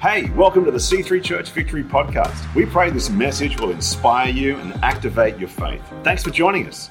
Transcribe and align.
Hey, 0.00 0.30
welcome 0.30 0.64
to 0.64 0.70
the 0.70 0.78
C3 0.78 1.20
Church 1.24 1.50
Victory 1.50 1.82
Podcast. 1.82 2.54
We 2.54 2.64
pray 2.66 2.88
this 2.88 3.10
message 3.10 3.58
will 3.58 3.72
inspire 3.72 4.30
you 4.30 4.56
and 4.58 4.72
activate 4.84 5.38
your 5.38 5.48
faith. 5.48 5.82
Thanks 6.04 6.22
for 6.22 6.30
joining 6.30 6.68
us. 6.68 6.88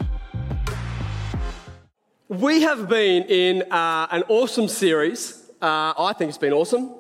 We 2.28 2.64
have 2.64 2.90
been 2.90 3.24
in 3.24 3.62
uh, 3.72 4.08
an 4.12 4.24
awesome 4.28 4.68
series. 4.68 5.50
Uh, 5.62 5.94
I 5.98 6.14
think 6.18 6.28
it's 6.28 6.38
been 6.38 6.52
awesome. 6.52 6.96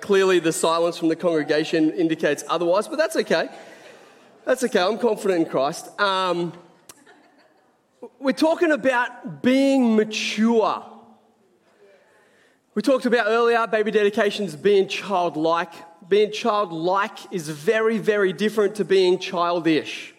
Clearly, 0.00 0.38
the 0.38 0.54
silence 0.54 0.96
from 0.96 1.08
the 1.08 1.16
congregation 1.16 1.90
indicates 1.90 2.42
otherwise, 2.48 2.88
but 2.88 2.96
that's 2.96 3.16
okay. 3.16 3.50
That's 4.46 4.64
okay. 4.64 4.80
I'm 4.80 4.96
confident 4.96 5.44
in 5.44 5.50
Christ. 5.50 6.00
Um, 6.00 6.54
we're 8.18 8.32
talking 8.32 8.72
about 8.72 9.42
being 9.42 9.96
mature. 9.96 10.91
We 12.74 12.80
talked 12.80 13.04
about 13.04 13.26
earlier 13.28 13.66
baby 13.66 13.90
dedications 13.90 14.56
being 14.56 14.88
childlike. 14.88 15.74
Being 16.08 16.32
childlike 16.32 17.30
is 17.30 17.50
very, 17.50 17.98
very 17.98 18.32
different 18.32 18.76
to 18.76 18.84
being 18.86 19.18
childish. 19.18 20.14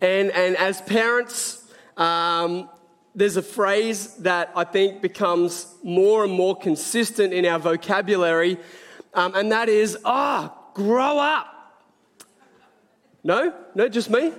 And, 0.00 0.30
and 0.30 0.56
as 0.56 0.80
parents, 0.80 1.70
um, 1.98 2.70
there's 3.14 3.36
a 3.36 3.42
phrase 3.42 4.14
that 4.16 4.52
I 4.56 4.64
think 4.64 5.02
becomes 5.02 5.74
more 5.82 6.24
and 6.24 6.32
more 6.32 6.56
consistent 6.56 7.34
in 7.34 7.44
our 7.44 7.58
vocabulary, 7.58 8.56
um, 9.12 9.34
and 9.34 9.52
that 9.52 9.68
is, 9.68 9.98
ah, 10.06 10.50
oh, 10.50 10.72
grow 10.72 11.18
up. 11.18 11.84
No? 13.22 13.52
No, 13.74 13.86
just 13.86 14.08
me? 14.08 14.32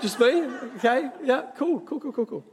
Just 0.00 0.18
me? 0.18 0.44
Okay, 0.78 1.10
yeah, 1.22 1.42
cool, 1.58 1.80
cool, 1.80 2.00
cool, 2.00 2.12
cool, 2.12 2.26
cool. 2.26 2.44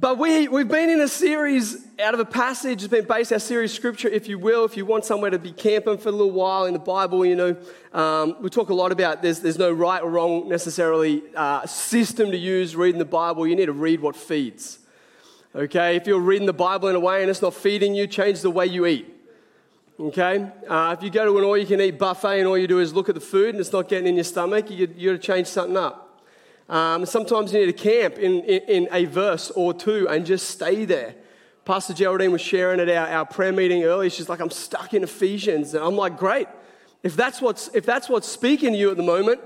But 0.00 0.16
we, 0.16 0.46
we've 0.46 0.68
been 0.68 0.90
in 0.90 1.00
a 1.00 1.08
series 1.08 1.84
out 1.98 2.14
of 2.14 2.20
a 2.20 2.24
passage, 2.24 2.84
it's 2.84 2.90
been 2.90 3.04
based 3.04 3.32
our 3.32 3.40
series 3.40 3.72
scripture, 3.72 4.06
if 4.06 4.28
you 4.28 4.38
will, 4.38 4.64
if 4.64 4.76
you 4.76 4.86
want 4.86 5.04
somewhere 5.04 5.30
to 5.30 5.40
be 5.40 5.50
camping 5.50 5.98
for 5.98 6.10
a 6.10 6.12
little 6.12 6.30
while 6.30 6.66
in 6.66 6.72
the 6.72 6.78
Bible, 6.78 7.26
you 7.26 7.34
know. 7.34 7.56
Um, 7.92 8.36
we 8.40 8.48
talk 8.48 8.68
a 8.68 8.74
lot 8.74 8.92
about 8.92 9.22
there's, 9.22 9.40
there's 9.40 9.58
no 9.58 9.72
right 9.72 10.00
or 10.00 10.08
wrong 10.08 10.48
necessarily 10.48 11.24
uh, 11.34 11.66
system 11.66 12.30
to 12.30 12.36
use 12.36 12.76
reading 12.76 13.00
the 13.00 13.04
Bible. 13.04 13.44
You 13.44 13.56
need 13.56 13.66
to 13.66 13.72
read 13.72 13.98
what 13.98 14.14
feeds. 14.14 14.78
Okay? 15.52 15.96
If 15.96 16.06
you're 16.06 16.20
reading 16.20 16.46
the 16.46 16.52
Bible 16.52 16.88
in 16.88 16.94
a 16.94 17.00
way 17.00 17.22
and 17.22 17.30
it's 17.30 17.42
not 17.42 17.54
feeding 17.54 17.96
you, 17.96 18.06
change 18.06 18.40
the 18.40 18.52
way 18.52 18.66
you 18.66 18.86
eat. 18.86 19.12
Okay? 19.98 20.48
Uh, 20.68 20.94
if 20.96 21.02
you 21.02 21.10
go 21.10 21.24
to 21.24 21.38
an 21.38 21.44
all 21.44 21.58
you 21.58 21.66
can 21.66 21.80
eat 21.80 21.98
buffet 21.98 22.38
and 22.38 22.46
all 22.46 22.56
you 22.56 22.68
do 22.68 22.78
is 22.78 22.94
look 22.94 23.08
at 23.08 23.16
the 23.16 23.20
food 23.20 23.48
and 23.48 23.58
it's 23.58 23.72
not 23.72 23.88
getting 23.88 24.06
in 24.06 24.14
your 24.14 24.22
stomach, 24.22 24.70
you, 24.70 24.88
you 24.96 25.10
got 25.10 25.20
to 25.20 25.26
change 25.26 25.48
something 25.48 25.76
up. 25.76 26.07
Um, 26.68 27.06
sometimes 27.06 27.52
you 27.52 27.60
need 27.60 27.66
to 27.66 27.72
camp 27.72 28.18
in, 28.18 28.40
in, 28.40 28.62
in, 28.68 28.88
a 28.92 29.06
verse 29.06 29.50
or 29.52 29.72
two 29.72 30.06
and 30.08 30.26
just 30.26 30.50
stay 30.50 30.84
there. 30.84 31.14
Pastor 31.64 31.94
Geraldine 31.94 32.30
was 32.30 32.42
sharing 32.42 32.78
at 32.78 32.90
our, 32.90 33.08
our 33.08 33.24
prayer 33.24 33.52
meeting 33.52 33.84
earlier. 33.84 34.10
She's 34.10 34.28
like, 34.28 34.40
I'm 34.40 34.50
stuck 34.50 34.92
in 34.92 35.02
Ephesians. 35.02 35.72
And 35.72 35.82
I'm 35.82 35.96
like, 35.96 36.18
great. 36.18 36.46
If 37.02 37.16
that's 37.16 37.40
what's, 37.40 37.68
if 37.74 37.86
that's 37.86 38.08
what's 38.08 38.28
speaking 38.28 38.72
to 38.72 38.78
you 38.78 38.90
at 38.90 38.98
the 38.98 39.02
moment, 39.02 39.40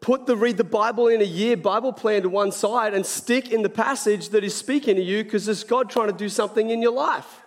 put 0.00 0.26
the 0.26 0.36
read 0.36 0.56
the 0.56 0.64
Bible 0.64 1.08
in 1.08 1.20
a 1.20 1.24
year 1.24 1.56
Bible 1.56 1.92
plan 1.92 2.22
to 2.22 2.28
one 2.28 2.50
side 2.50 2.92
and 2.92 3.06
stick 3.06 3.52
in 3.52 3.62
the 3.62 3.68
passage 3.68 4.30
that 4.30 4.42
is 4.42 4.54
speaking 4.54 4.96
to 4.96 5.02
you 5.02 5.22
because 5.22 5.46
it's 5.46 5.62
God 5.62 5.90
trying 5.90 6.08
to 6.08 6.16
do 6.16 6.28
something 6.28 6.70
in 6.70 6.82
your 6.82 6.92
life. 6.92 7.43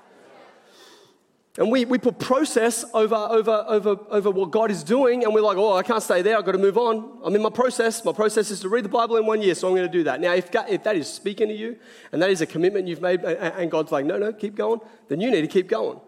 And 1.58 1.72
we, 1.72 1.86
we 1.86 1.98
put 1.98 2.20
process 2.20 2.86
over, 2.94 3.16
over, 3.16 3.66
over, 3.68 3.98
over 4.12 4.30
what 4.30 4.52
God 4.52 4.70
is 4.70 4.84
doing, 4.84 5.24
and 5.24 5.34
we're 5.34 5.42
like, 5.42 5.58
oh, 5.58 5.74
I 5.74 5.82
can't 5.82 6.04
stay 6.04 6.22
there, 6.22 6.38
I've 6.38 6.46
got 6.46 6.52
to 6.52 6.60
move 6.60 6.78
on. 6.78 7.20
I'm 7.24 7.36
in 7.36 7.42
my 7.42 7.50
process. 7.50 8.06
My 8.06 8.12
process 8.12 8.52
is 8.52 8.60
to 8.60 8.70
read 8.70 8.86
the 8.86 8.90
Bible 8.90 9.18
in 9.18 9.26
one 9.26 9.42
year, 9.42 9.56
so 9.56 9.68
I'm 9.68 9.74
going 9.74 9.88
to 9.88 9.92
do 9.92 10.04
that. 10.04 10.22
Now, 10.22 10.34
if, 10.36 10.54
if 10.54 10.84
that 10.84 10.96
is 10.96 11.12
speaking 11.12 11.48
to 11.48 11.56
you, 11.56 11.78
and 12.12 12.22
that 12.22 12.30
is 12.30 12.42
a 12.42 12.46
commitment 12.46 12.88
you've 12.88 13.02
made, 13.02 13.22
and 13.24 13.72
God's 13.72 13.92
like, 13.92 14.06
no, 14.06 14.20
no, 14.20 14.32
keep 14.34 14.54
going, 14.54 14.82
then 15.08 15.20
you 15.20 15.32
need 15.32 15.42
to 15.42 15.48
keep 15.48 15.68
going. 15.68 16.00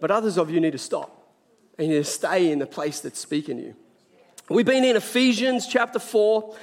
But 0.00 0.10
others 0.10 0.38
of 0.38 0.50
you 0.50 0.60
need 0.60 0.72
to 0.72 0.78
stop, 0.78 1.30
and 1.78 1.88
you 1.88 1.94
need 1.94 2.04
to 2.04 2.10
stay 2.10 2.50
in 2.50 2.58
the 2.58 2.66
place 2.66 3.00
that's 3.00 3.18
speaking 3.18 3.58
to 3.58 3.62
you. 3.62 3.76
We've 4.48 4.64
been 4.64 4.84
in 4.84 4.96
Ephesians 4.96 5.66
chapter 5.66 5.98
4, 5.98 6.56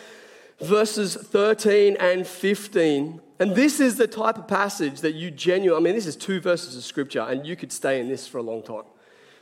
verses 0.60 1.16
13 1.16 1.98
and 2.00 2.26
15. 2.26 3.22
And 3.42 3.56
this 3.56 3.80
is 3.80 3.96
the 3.96 4.06
type 4.06 4.38
of 4.38 4.48
passage 4.48 5.02
that 5.02 5.16
you 5.16 5.32
genuinely, 5.32 5.76
I 5.76 5.84
mean, 5.84 5.96
this 5.96 6.06
is 6.06 6.16
two 6.16 6.40
verses 6.40 6.78
of 6.78 6.84
scripture, 6.84 7.22
and 7.22 7.44
you 7.44 7.56
could 7.56 7.72
stay 7.72 8.00
in 8.00 8.08
this 8.08 8.28
for 8.28 8.38
a 8.38 8.44
long 8.44 8.62
time. 8.62 8.84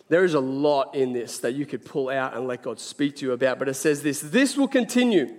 There 0.07 0.23
is 0.23 0.35
a 0.35 0.39
lot 0.39 0.95
in 0.95 1.11
this 1.11 1.39
that 1.39 1.51
you 1.51 1.65
could 1.65 1.83
pull 1.83 2.07
out 2.07 2.33
and 2.33 2.47
let 2.47 2.63
God 2.63 2.79
speak 2.79 3.17
to 3.17 3.25
you 3.25 3.33
about, 3.33 3.59
but 3.59 3.67
it 3.67 3.73
says 3.73 4.01
this 4.01 4.21
this 4.21 4.55
will 4.55 4.69
continue. 4.69 5.35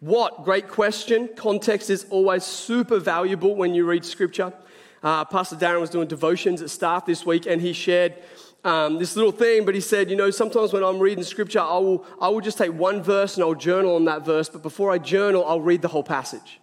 What? 0.00 0.42
Great 0.42 0.66
question. 0.66 1.28
Context 1.36 1.90
is 1.90 2.04
always 2.10 2.42
super 2.42 2.98
valuable 2.98 3.54
when 3.54 3.72
you 3.72 3.86
read 3.86 4.04
scripture. 4.04 4.52
Uh, 5.00 5.24
Pastor 5.24 5.54
Darren 5.54 5.80
was 5.80 5.90
doing 5.90 6.08
devotions 6.08 6.60
at 6.60 6.70
staff 6.70 7.06
this 7.06 7.24
week, 7.24 7.46
and 7.46 7.62
he 7.62 7.72
shared 7.72 8.16
um, 8.64 8.98
this 8.98 9.14
little 9.14 9.30
thing, 9.30 9.64
but 9.64 9.76
he 9.76 9.80
said, 9.80 10.10
you 10.10 10.16
know, 10.16 10.32
sometimes 10.32 10.72
when 10.72 10.82
I'm 10.82 10.98
reading 10.98 11.22
scripture, 11.22 11.60
I 11.60 11.78
will, 11.78 12.04
I 12.20 12.30
will 12.30 12.40
just 12.40 12.58
take 12.58 12.72
one 12.72 13.00
verse 13.00 13.36
and 13.36 13.44
I'll 13.44 13.54
journal 13.54 13.94
on 13.94 14.06
that 14.06 14.26
verse, 14.26 14.48
but 14.48 14.60
before 14.60 14.90
I 14.90 14.98
journal, 14.98 15.44
I'll 15.46 15.60
read 15.60 15.82
the 15.82 15.88
whole 15.88 16.02
passage. 16.02 16.58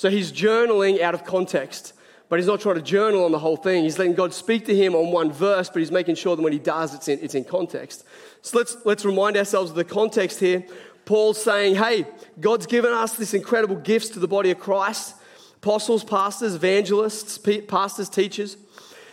So 0.00 0.08
he's 0.08 0.32
journaling 0.32 1.02
out 1.02 1.12
of 1.12 1.26
context, 1.26 1.92
but 2.30 2.38
he's 2.38 2.46
not 2.46 2.62
trying 2.62 2.76
to 2.76 2.80
journal 2.80 3.22
on 3.26 3.32
the 3.32 3.38
whole 3.38 3.58
thing. 3.58 3.84
He's 3.84 3.98
letting 3.98 4.14
God 4.14 4.32
speak 4.32 4.64
to 4.64 4.74
him 4.74 4.94
on 4.94 5.12
one 5.12 5.30
verse, 5.30 5.68
but 5.68 5.80
he's 5.80 5.90
making 5.90 6.14
sure 6.14 6.34
that 6.34 6.40
when 6.40 6.54
he 6.54 6.58
does, 6.58 6.94
it's 6.94 7.06
in, 7.06 7.18
it's 7.20 7.34
in 7.34 7.44
context. 7.44 8.06
So 8.40 8.56
let's, 8.56 8.78
let's 8.86 9.04
remind 9.04 9.36
ourselves 9.36 9.68
of 9.68 9.76
the 9.76 9.84
context 9.84 10.40
here. 10.40 10.64
Paul's 11.04 11.36
saying, 11.42 11.74
hey, 11.74 12.06
God's 12.40 12.64
given 12.64 12.94
us 12.94 13.12
this 13.16 13.34
incredible 13.34 13.76
gifts 13.76 14.08
to 14.10 14.20
the 14.20 14.26
body 14.26 14.50
of 14.50 14.58
Christ 14.58 15.16
apostles, 15.56 16.02
pastors, 16.02 16.54
evangelists, 16.54 17.36
pastors, 17.68 18.08
teachers. 18.08 18.56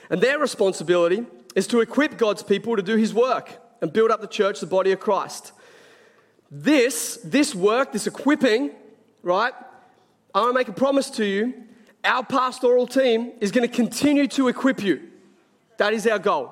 And 0.09 0.21
their 0.21 0.39
responsibility 0.39 1.25
is 1.53 1.67
to 1.67 1.81
equip 1.81 2.17
God's 2.17 2.43
people 2.43 2.77
to 2.77 2.81
do 2.81 2.95
his 2.95 3.13
work 3.13 3.61
and 3.81 3.91
build 3.91 4.09
up 4.09 4.21
the 4.21 4.27
church, 4.27 4.61
the 4.61 4.67
body 4.67 4.93
of 4.93 5.01
Christ. 5.01 5.51
This, 6.49 7.19
this 7.25 7.53
work, 7.53 7.91
this 7.91 8.07
equipping, 8.07 8.71
right, 9.21 9.53
I 10.37 10.41
want 10.41 10.51
to 10.51 10.53
make 10.59 10.67
a 10.67 10.71
promise 10.71 11.09
to 11.11 11.25
you. 11.25 11.51
Our 12.03 12.23
pastoral 12.23 12.85
team 12.85 13.31
is 13.41 13.51
going 13.51 13.67
to 13.67 13.75
continue 13.75 14.27
to 14.27 14.49
equip 14.49 14.83
you. 14.83 15.01
That 15.77 15.93
is 15.93 16.05
our 16.05 16.19
goal. 16.19 16.51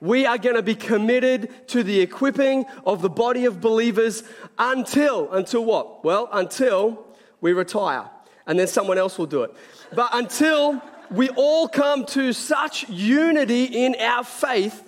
We 0.00 0.24
are 0.24 0.38
going 0.38 0.56
to 0.56 0.62
be 0.62 0.74
committed 0.74 1.68
to 1.68 1.82
the 1.82 2.00
equipping 2.00 2.64
of 2.86 3.02
the 3.02 3.10
body 3.10 3.44
of 3.44 3.60
believers 3.60 4.22
until, 4.58 5.30
until 5.32 5.66
what? 5.66 6.02
Well, 6.02 6.30
until 6.32 7.04
we 7.42 7.52
retire. 7.52 8.08
And 8.46 8.58
then 8.58 8.68
someone 8.68 8.96
else 8.96 9.18
will 9.18 9.26
do 9.26 9.42
it. 9.42 9.54
But 9.94 10.08
until 10.14 10.80
we 11.10 11.28
all 11.28 11.68
come 11.68 12.06
to 12.06 12.32
such 12.32 12.88
unity 12.88 13.64
in 13.64 13.96
our 14.00 14.24
faith 14.24 14.82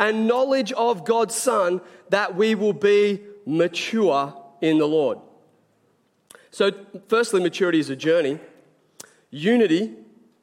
and 0.00 0.26
knowledge 0.26 0.72
of 0.72 1.04
God's 1.04 1.36
Son 1.36 1.80
that 2.08 2.34
we 2.34 2.56
will 2.56 2.72
be 2.72 3.20
mature 3.46 4.34
in 4.60 4.78
the 4.78 4.88
Lord. 4.88 5.18
So, 6.52 6.70
firstly, 7.08 7.42
maturity 7.42 7.78
is 7.78 7.88
a 7.88 7.96
journey, 7.96 8.38
unity 9.30 9.94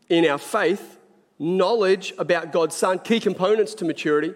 in 0.10 0.26
our 0.26 0.40
faith, 0.40 0.98
knowledge 1.38 2.14
about 2.18 2.52
God's 2.52 2.76
Son, 2.76 2.98
key 2.98 3.20
components 3.20 3.76
to 3.76 3.86
maturity. 3.86 4.34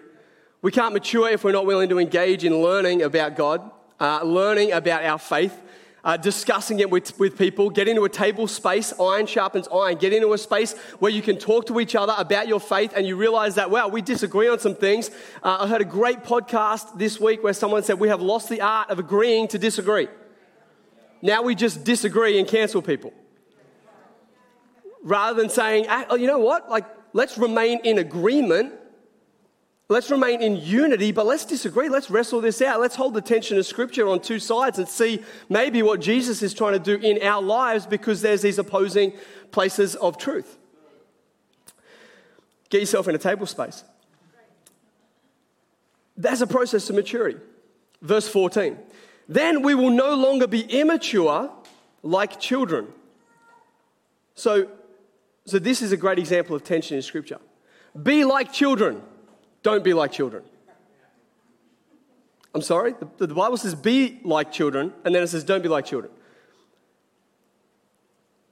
We 0.62 0.70
can't 0.70 0.94
mature 0.94 1.28
if 1.28 1.42
we're 1.42 1.50
not 1.50 1.66
willing 1.66 1.88
to 1.88 1.98
engage 1.98 2.44
in 2.44 2.56
learning 2.62 3.02
about 3.02 3.34
God, 3.34 3.68
uh, 3.98 4.22
learning 4.22 4.70
about 4.70 5.02
our 5.02 5.18
faith, 5.18 5.60
uh, 6.04 6.16
discussing 6.16 6.78
it 6.78 6.90
with, 6.90 7.18
with 7.18 7.36
people, 7.36 7.70
get 7.70 7.88
into 7.88 8.04
a 8.04 8.08
table 8.08 8.46
space, 8.46 8.92
iron 9.00 9.26
sharpens 9.26 9.66
iron, 9.74 9.96
get 9.96 10.12
into 10.12 10.32
a 10.32 10.38
space 10.38 10.78
where 11.00 11.10
you 11.10 11.22
can 11.22 11.36
talk 11.36 11.66
to 11.66 11.80
each 11.80 11.96
other 11.96 12.14
about 12.16 12.46
your 12.46 12.60
faith 12.60 12.92
and 12.94 13.04
you 13.04 13.16
realize 13.16 13.56
that, 13.56 13.68
wow, 13.68 13.88
we 13.88 14.00
disagree 14.00 14.46
on 14.46 14.60
some 14.60 14.76
things. 14.76 15.10
Uh, 15.42 15.56
I 15.62 15.66
heard 15.66 15.80
a 15.80 15.84
great 15.84 16.22
podcast 16.22 16.96
this 16.96 17.18
week 17.18 17.42
where 17.42 17.52
someone 17.52 17.82
said, 17.82 17.98
We 17.98 18.08
have 18.10 18.22
lost 18.22 18.48
the 18.48 18.60
art 18.60 18.90
of 18.90 19.00
agreeing 19.00 19.48
to 19.48 19.58
disagree. 19.58 20.06
Now 21.24 21.40
we 21.40 21.54
just 21.54 21.84
disagree 21.84 22.38
and 22.38 22.46
cancel 22.46 22.82
people. 22.82 23.14
Rather 25.02 25.40
than 25.40 25.48
saying, 25.48 25.86
ah, 25.88 26.04
oh, 26.10 26.16
you 26.16 26.26
know 26.26 26.38
what? 26.38 26.68
Like, 26.68 26.84
let's 27.14 27.38
remain 27.38 27.80
in 27.82 27.96
agreement. 27.96 28.74
Let's 29.88 30.10
remain 30.10 30.42
in 30.42 30.56
unity, 30.56 31.12
but 31.12 31.24
let's 31.24 31.46
disagree. 31.46 31.88
Let's 31.88 32.10
wrestle 32.10 32.42
this 32.42 32.60
out. 32.60 32.78
Let's 32.78 32.94
hold 32.94 33.14
the 33.14 33.22
tension 33.22 33.56
of 33.56 33.64
Scripture 33.64 34.06
on 34.06 34.20
two 34.20 34.38
sides 34.38 34.78
and 34.78 34.86
see 34.86 35.22
maybe 35.48 35.82
what 35.82 36.00
Jesus 36.02 36.42
is 36.42 36.52
trying 36.52 36.74
to 36.74 36.78
do 36.78 36.96
in 36.96 37.26
our 37.26 37.40
lives 37.40 37.86
because 37.86 38.20
there's 38.20 38.42
these 38.42 38.58
opposing 38.58 39.14
places 39.50 39.94
of 39.94 40.18
truth. 40.18 40.58
Get 42.68 42.80
yourself 42.80 43.08
in 43.08 43.14
a 43.14 43.18
table 43.18 43.46
space. 43.46 43.82
That's 46.18 46.42
a 46.42 46.46
process 46.46 46.90
of 46.90 46.96
maturity. 46.96 47.38
Verse 48.02 48.28
14. 48.28 48.76
Then 49.28 49.62
we 49.62 49.74
will 49.74 49.90
no 49.90 50.14
longer 50.14 50.46
be 50.46 50.60
immature 50.60 51.50
like 52.02 52.38
children. 52.38 52.88
So, 54.34 54.68
so 55.46 55.58
this 55.58 55.80
is 55.82 55.92
a 55.92 55.96
great 55.96 56.18
example 56.18 56.54
of 56.56 56.64
tension 56.64 56.96
in 56.96 57.02
Scripture. 57.02 57.38
Be 58.00 58.24
like 58.24 58.52
children, 58.52 59.02
don't 59.62 59.84
be 59.84 59.94
like 59.94 60.12
children. 60.12 60.42
I'm 62.54 62.62
sorry, 62.62 62.94
the, 63.18 63.26
the 63.26 63.34
Bible 63.34 63.56
says 63.56 63.74
be 63.74 64.20
like 64.22 64.52
children, 64.52 64.92
and 65.04 65.14
then 65.14 65.22
it 65.22 65.28
says 65.28 65.44
don't 65.44 65.62
be 65.62 65.68
like 65.68 65.86
children. 65.86 66.12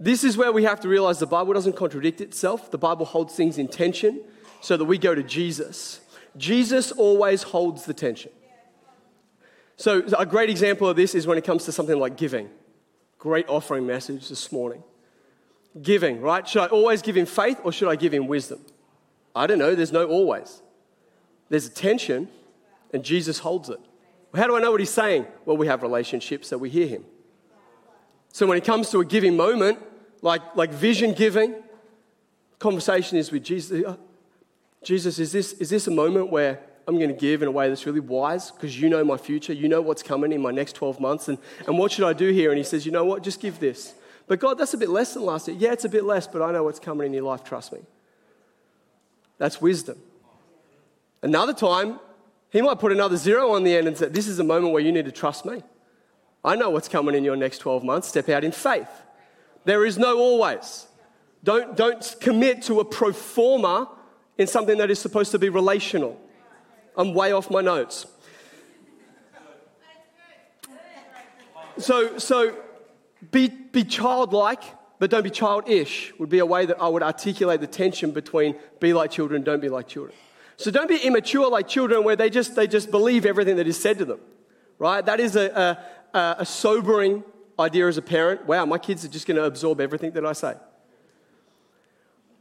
This 0.01 0.25
is 0.25 0.37
where 0.37 0.51
we 0.51 0.65
have 0.65 0.81
to 0.81 0.89
realize 0.89 1.19
the 1.21 1.27
Bible 1.27 1.53
doesn't 1.53 1.77
contradict 1.77 2.21
itself. 2.21 2.71
The 2.71 2.79
Bible 2.79 3.07
holds 3.07 3.35
things 3.35 3.59
in 3.59 3.69
tension. 3.69 4.23
so 4.63 4.77
that 4.77 4.85
we 4.85 4.97
go 4.97 5.15
to 5.15 5.23
Jesus. 5.23 6.01
Jesus 6.37 6.93
always 6.93 7.43
holds 7.43 7.85
the 7.85 7.93
tension. 7.93 8.31
So, 9.77 10.03
a 10.19 10.27
great 10.27 10.51
example 10.51 10.89
of 10.89 10.97
this 10.97 11.15
is 11.15 11.27
when 11.27 11.39
it 11.39 11.45
comes 11.45 11.65
to 11.65 11.73
something 11.73 11.99
like 11.99 12.17
giving. 12.17 12.51
Great 13.19 13.49
offering 13.49 13.87
message 13.87 14.29
this 14.29 14.53
morning. 14.53 14.83
Giving, 15.81 16.21
right? 16.21 16.47
Should 16.47 16.63
I 16.63 16.67
always 16.67 17.03
give 17.03 17.17
in 17.17 17.27
faith 17.27 17.59
or 17.65 17.73
should 17.73 17.89
I 17.89 17.97
give 17.97 18.15
in 18.15 18.27
wisdom? 18.27 18.61
I 19.35 19.47
don't 19.47 19.59
know, 19.59 19.75
there's 19.75 19.93
no 19.93 20.07
always. 20.07 20.61
There's 21.49 21.67
a 21.67 21.71
tension, 21.71 22.29
and 22.93 23.05
Jesus 23.05 23.39
holds 23.39 23.69
it. 23.69 23.81
How 24.35 24.47
do 24.47 24.57
I 24.57 24.61
know 24.61 24.71
what 24.71 24.81
he's 24.81 24.91
saying? 24.91 25.27
Well, 25.45 25.57
we 25.57 25.67
have 25.67 25.83
relationships, 25.83 26.49
so 26.49 26.59
we 26.59 26.71
hear 26.71 26.87
him. 26.87 27.05
So 28.33 28.47
when 28.47 28.57
it 28.57 28.65
comes 28.65 28.91
to 28.91 29.01
a 29.01 29.05
giving 29.05 29.37
moment, 29.37 29.79
like, 30.23 30.41
like 30.57 30.71
vision 30.71 31.13
giving, 31.13 31.55
conversation 32.59 33.19
is 33.19 33.31
with 33.31 33.45
Jesus. 33.45 33.97
Jesus, 34.83 35.19
is 35.19 35.33
this, 35.33 35.53
is 35.55 35.69
this 35.71 35.87
a 35.87 35.91
moment 35.91 36.31
where 36.31 36.61
I'm 36.87 36.97
going 36.97 37.09
to 37.09 37.15
give 37.15 37.43
in 37.43 37.49
a 37.49 37.53
way 37.53 37.69
that's 37.69 37.87
really 37.87 38.01
wise 38.01 38.51
because 38.51 38.81
you 38.81 38.89
know 38.89 39.05
my 39.05 39.17
future, 39.17 39.53
you 39.53 39.69
know 39.69 39.81
what's 39.81 40.03
coming 40.03 40.33
in 40.33 40.41
my 40.41 40.51
next 40.51 40.75
12 40.75 41.01
months, 41.01 41.29
and, 41.29 41.39
and 41.67 41.79
what 41.79 41.93
should 41.93 42.05
I 42.05 42.13
do 42.13 42.31
here? 42.31 42.51
And 42.51 42.59
he 42.59 42.65
says, 42.65 42.85
You 42.85 42.93
know 42.93 43.05
what? 43.05 43.23
Just 43.23 43.41
give 43.41 43.61
this. 43.61 43.95
But 44.27 44.41
God, 44.41 44.59
that's 44.59 44.75
a 44.75 44.79
bit 44.79 44.89
less 44.89 45.15
than 45.15 45.25
last 45.25 45.49
year. 45.49 45.57
Yeah, 45.59 45.73
it's 45.73 45.85
a 45.85 45.89
bit 45.89 46.05
less, 46.05 46.27
but 46.27 46.43
I 46.43 46.53
know 46.53 46.65
what's 46.65 46.79
coming 46.79 47.07
in 47.07 47.15
your 47.15 47.25
life, 47.25 47.45
trust 47.45 47.73
me. 47.73 47.81
That's 49.39 49.61
wisdom. 49.61 49.99
Another 51.23 51.53
time, 51.53 52.01
he 52.51 52.63
might 52.63 52.79
put 52.79 52.93
another 52.93 53.17
zero 53.17 53.53
on 53.53 53.65
the 53.65 53.77
end 53.77 53.89
and 53.89 53.97
say, 53.97 54.09
This 54.09 54.27
is 54.27 54.39
a 54.39 54.45
moment 54.45 54.73
where 54.73 54.83
you 54.83 54.93
need 54.93 55.05
to 55.05 55.13
trust 55.13 55.45
me. 55.45 55.63
I 56.45 56.57
know 56.57 56.71
what's 56.71 56.89
coming 56.89 57.15
in 57.15 57.25
your 57.25 57.37
next 57.37 57.59
12 57.59 57.85
months. 57.85 58.09
Step 58.09 58.29
out 58.29 58.43
in 58.43 58.53
faith. 58.53 58.89
There 59.65 59.87
is 59.87 59.97
no 59.97 60.19
always. 60.19 60.87
Don't, 61.45 61.77
don't 61.77 62.17
commit 62.21 62.63
to 62.63 62.81
a 62.81 62.85
pro 62.85 63.13
forma 63.13 63.89
in 64.39 64.47
something 64.47 64.79
that 64.79 64.91
is 64.91 64.99
supposed 64.99 65.31
to 65.33 65.39
be 65.39 65.49
relational. 65.49 66.21
I'm 66.97 67.15
way 67.15 67.33
off 67.33 67.51
my 67.51 67.61
notes. 67.61 68.07
So, 71.79 72.19
so 72.19 72.55
be, 73.31 73.49
be 73.49 73.85
childlike, 73.85 74.63
but 74.99 75.11
don't 75.11 75.23
be 75.23 75.31
childish, 75.31 76.13
would 76.19 76.29
be 76.29 76.39
a 76.39 76.47
way 76.47 76.67
that 76.67 76.81
I 76.81 76.89
would 76.89 77.03
articulate 77.03 77.61
the 77.61 77.67
tension 77.67 78.11
between 78.11 78.57
be 78.79 78.93
like 78.93 79.11
children 79.11 79.43
don't 79.43 79.61
be 79.61 79.69
like 79.69 79.89
children. 79.89 80.15
So 80.57 80.71
don't 80.71 80.89
be 80.89 80.99
immature 80.99 81.49
like 81.51 81.67
children 81.67 82.05
where 82.05 82.15
they 82.15 82.31
just, 82.31 82.55
they 82.55 82.67
just 82.67 82.91
believe 82.91 83.27
everything 83.27 83.57
that 83.57 83.67
is 83.67 83.81
said 83.81 83.99
to 83.99 84.05
them, 84.05 84.21
right? 84.79 85.05
That 85.05 85.19
is 85.19 85.35
a, 85.35 85.79
a, 86.15 86.37
a 86.41 86.47
sobering 86.47 87.25
idea 87.59 87.89
as 87.89 87.97
a 87.97 88.03
parent. 88.03 88.47
Wow, 88.47 88.65
my 88.67 88.79
kids 88.79 89.05
are 89.05 89.09
just 89.09 89.27
going 89.27 89.39
to 89.39 89.45
absorb 89.45 89.81
everything 89.81 90.13
that 90.13 90.27
I 90.27 90.35
say. 90.35 90.55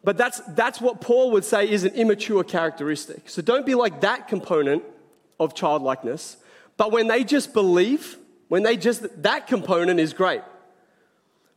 But 0.03 0.17
that's, 0.17 0.39
that's 0.49 0.81
what 0.81 0.99
Paul 0.99 1.31
would 1.31 1.45
say 1.45 1.69
is 1.69 1.83
an 1.83 1.93
immature 1.93 2.43
characteristic. 2.43 3.29
So 3.29 3.41
don't 3.41 3.65
be 3.65 3.75
like 3.75 4.01
that 4.01 4.27
component 4.27 4.83
of 5.39 5.53
childlikeness. 5.53 6.37
But 6.77 6.91
when 6.91 7.07
they 7.07 7.23
just 7.23 7.53
believe, 7.53 8.17
when 8.47 8.63
they 8.63 8.77
just, 8.77 9.23
that 9.23 9.47
component 9.47 9.99
is 9.99 10.13
great. 10.13 10.41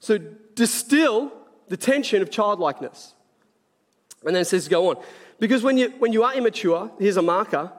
So 0.01 0.19
distill 0.19 1.33
the 1.69 1.77
tension 1.77 2.21
of 2.21 2.31
childlikeness. 2.31 3.15
And 4.25 4.35
then 4.35 4.43
it 4.43 4.47
says, 4.47 4.69
go 4.69 4.91
on. 4.91 5.03
Because 5.39 5.63
when 5.63 5.79
you, 5.79 5.91
when 5.99 6.13
you 6.13 6.23
are 6.23 6.35
immature, 6.35 6.91
here's 6.99 7.17
a 7.17 7.23
marker. 7.23 7.73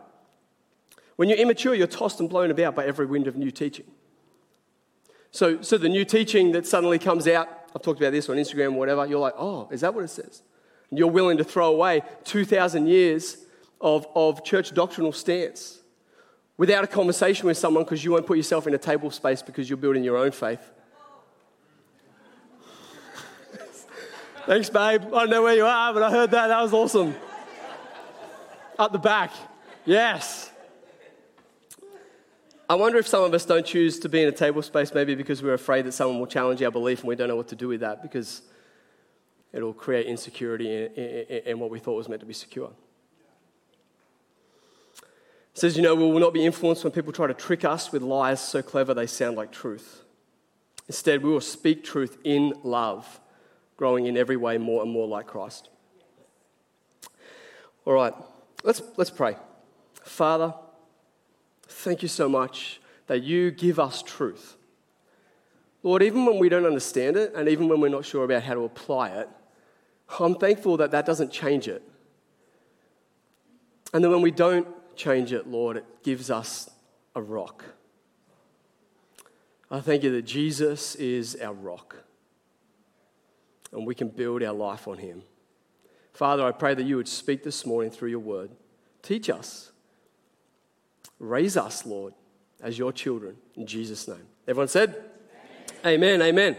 When 1.15 1.29
you're 1.29 1.38
immature, 1.38 1.75
you're 1.75 1.88
tossed 1.88 2.19
and 2.19 2.29
blown 2.29 2.51
about 2.51 2.75
by 2.75 2.85
every 2.85 3.06
wind 3.06 3.27
of 3.27 3.35
new 3.35 3.51
teaching. 3.51 3.85
So, 5.31 5.61
so 5.61 5.77
the 5.77 5.89
new 5.89 6.06
teaching 6.06 6.51
that 6.53 6.65
suddenly 6.65 6.97
comes 6.97 7.27
out, 7.27 7.50
I've 7.75 7.81
talked 7.81 8.00
about 8.00 8.11
this 8.11 8.29
on 8.29 8.38
Instagram 8.38 8.73
whatever, 8.73 9.06
you're 9.06 9.19
like, 9.19 9.35
oh, 9.38 9.68
is 9.71 9.81
that 9.81 9.94
what 9.94 10.03
it 10.03 10.09
says? 10.09 10.41
You're 10.91 11.07
willing 11.07 11.37
to 11.37 11.43
throw 11.43 11.71
away 11.71 12.01
2,000 12.25 12.87
years 12.87 13.37
of, 13.81 14.07
of 14.15 14.43
church 14.43 14.73
doctrinal 14.73 15.11
stance 15.11 15.79
without 16.57 16.83
a 16.83 16.87
conversation 16.87 17.47
with 17.47 17.57
someone 17.57 17.83
because 17.83 18.03
you 18.03 18.11
won't 18.11 18.25
put 18.25 18.37
yourself 18.37 18.67
in 18.67 18.73
a 18.73 18.77
table 18.77 19.11
space 19.11 19.41
because 19.41 19.69
you're 19.69 19.77
building 19.77 20.03
your 20.03 20.17
own 20.17 20.31
faith. 20.31 20.71
Thanks, 24.45 24.69
babe. 24.69 25.01
I 25.01 25.19
don't 25.19 25.29
know 25.29 25.43
where 25.43 25.55
you 25.55 25.65
are, 25.65 25.93
but 25.93 26.03
I 26.03 26.11
heard 26.11 26.31
that. 26.31 26.47
That 26.47 26.61
was 26.61 26.73
awesome. 26.73 27.15
Up 28.77 28.91
the 28.91 28.99
back. 28.99 29.31
Yes. 29.85 30.51
I 32.67 32.73
wonder 32.73 32.97
if 32.97 33.07
some 33.07 33.23
of 33.23 33.33
us 33.33 33.45
don't 33.45 33.65
choose 33.65 33.99
to 33.99 34.09
be 34.09 34.23
in 34.23 34.27
a 34.27 34.31
table 34.31 34.63
space 34.63 34.91
maybe 34.91 35.13
because 35.13 35.43
we're 35.43 35.53
afraid 35.53 35.85
that 35.85 35.91
someone 35.91 36.17
will 36.17 36.25
challenge 36.25 36.63
our 36.63 36.71
belief 36.71 37.01
and 37.01 37.07
we 37.07 37.15
don't 37.15 37.27
know 37.27 37.35
what 37.35 37.49
to 37.49 37.55
do 37.55 37.67
with 37.67 37.81
that 37.81 38.01
because 38.01 38.41
it'll 39.53 39.74
create 39.74 40.06
insecurity 40.06 40.74
in, 40.74 40.92
in, 40.94 41.42
in 41.45 41.59
what 41.59 41.69
we 41.69 41.80
thought 41.80 41.95
was 41.95 42.09
meant 42.09 42.21
to 42.21 42.25
be 42.25 42.33
secure. 42.33 42.71
It 44.97 45.59
says, 45.59 45.77
you 45.77 45.83
know, 45.83 45.95
we 45.95 46.03
will 46.03 46.19
not 46.19 46.33
be 46.33 46.45
influenced 46.45 46.83
when 46.83 46.92
people 46.92 47.13
try 47.13 47.27
to 47.27 47.33
trick 47.33 47.63
us 47.63 47.92
with 47.92 48.01
lies 48.01 48.42
so 48.42 48.62
clever 48.62 48.94
they 48.94 49.07
sound 49.07 49.38
like 49.38 49.51
truth. 49.51 50.03
Instead, 50.88 51.24
we 51.24 51.30
will 51.30 51.42
speak 51.42 51.83
truth 51.83 52.18
in 52.24 52.53
love, 52.63 53.21
growing 53.77 54.06
in 54.06 54.18
every 54.18 54.38
way 54.38 54.57
more 54.57 54.83
and 54.83 54.92
more 54.92 55.07
like 55.07 55.27
Christ. 55.27 55.69
All 57.86 57.94
right, 57.94 58.13
let's, 58.63 58.81
let's 58.97 59.09
pray. 59.09 59.38
Father, 60.03 60.53
Thank 61.68 62.01
you 62.01 62.07
so 62.07 62.30
much 62.30 62.80
that 63.07 63.24
you 63.24 63.51
give 63.51 63.80
us 63.80 64.01
truth. 64.01 64.56
Lord, 65.85 66.01
even 66.01 66.25
when 66.25 66.39
we 66.39 66.49
don't 66.49 66.65
understand 66.65 67.15
it, 67.15 67.33
and 67.35 67.47
even 67.47 67.67
when 67.67 67.79
we're 67.79 67.89
not 67.89 68.05
sure 68.05 68.23
about 68.23 68.41
how 68.41 68.55
to 68.55 68.61
apply 68.61 69.09
it, 69.09 69.29
I'm 70.19 70.33
thankful 70.33 70.77
that 70.77 70.89
that 70.89 71.05
doesn't 71.05 71.31
change 71.31 71.67
it. 71.67 71.83
And 73.93 74.03
then 74.03 74.09
when 74.09 74.23
we 74.23 74.31
don't 74.31 74.67
change 74.95 75.31
it, 75.31 75.45
Lord, 75.45 75.77
it 75.77 75.85
gives 76.01 76.31
us 76.31 76.71
a 77.15 77.21
rock. 77.21 77.63
I 79.69 79.79
thank 79.79 80.01
you 80.01 80.11
that 80.13 80.23
Jesus 80.23 80.95
is 80.95 81.37
our 81.39 81.53
rock, 81.53 81.97
and 83.71 83.85
we 83.85 83.93
can 83.93 84.07
build 84.07 84.41
our 84.41 84.53
life 84.53 84.87
on 84.87 84.97
him. 84.97 85.21
Father, 86.13 86.43
I 86.43 86.51
pray 86.51 86.73
that 86.73 86.83
you 86.83 86.95
would 86.95 87.07
speak 87.07 87.43
this 87.43 87.63
morning 87.63 87.91
through 87.91 88.09
your 88.09 88.17
word. 88.17 88.49
Teach 89.03 89.29
us. 89.29 89.71
Raise 91.19 91.55
us, 91.55 91.85
Lord, 91.85 92.15
as 92.59 92.75
your 92.75 92.91
children, 92.91 93.37
in 93.53 93.67
Jesus' 93.67 94.07
name. 94.07 94.25
Everyone 94.47 94.67
said? 94.67 95.11
Amen, 95.85 96.19
amen. 96.23 96.57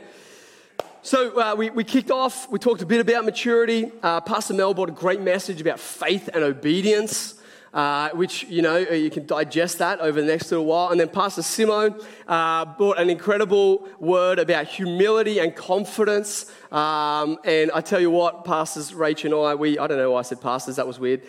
So 1.02 1.36
uh, 1.40 1.56
we, 1.56 1.70
we 1.70 1.82
kicked 1.82 2.12
off, 2.12 2.48
we 2.48 2.60
talked 2.60 2.80
a 2.82 2.86
bit 2.86 3.00
about 3.00 3.24
maturity. 3.24 3.90
Uh, 4.00 4.20
Pastor 4.20 4.54
Mel 4.54 4.72
brought 4.72 4.88
a 4.88 4.92
great 4.92 5.20
message 5.20 5.60
about 5.60 5.80
faith 5.80 6.28
and 6.32 6.44
obedience. 6.44 7.34
Uh, 7.74 8.08
which 8.10 8.44
you 8.44 8.62
know 8.62 8.78
you 8.78 9.10
can 9.10 9.26
digest 9.26 9.80
that 9.80 10.00
over 10.00 10.18
the 10.18 10.26
next 10.26 10.50
little 10.50 10.64
while. 10.64 10.88
And 10.88 10.98
then 10.98 11.10
Pastor 11.10 11.42
Simo 11.42 12.02
uh, 12.26 12.64
brought 12.64 12.98
an 12.98 13.10
incredible 13.10 13.86
word 13.98 14.38
about 14.38 14.66
humility 14.66 15.40
and 15.40 15.54
confidence. 15.54 16.50
Um, 16.72 17.36
and 17.44 17.70
I 17.74 17.82
tell 17.82 18.00
you 18.00 18.10
what, 18.10 18.46
Pastors 18.46 18.92
Rach 18.92 19.26
and 19.26 19.34
I, 19.34 19.56
we 19.56 19.78
I 19.78 19.88
don't 19.88 19.98
know 19.98 20.12
why 20.12 20.20
I 20.20 20.22
said 20.22 20.40
pastors, 20.40 20.76
that 20.76 20.86
was 20.86 20.98
weird. 20.98 21.22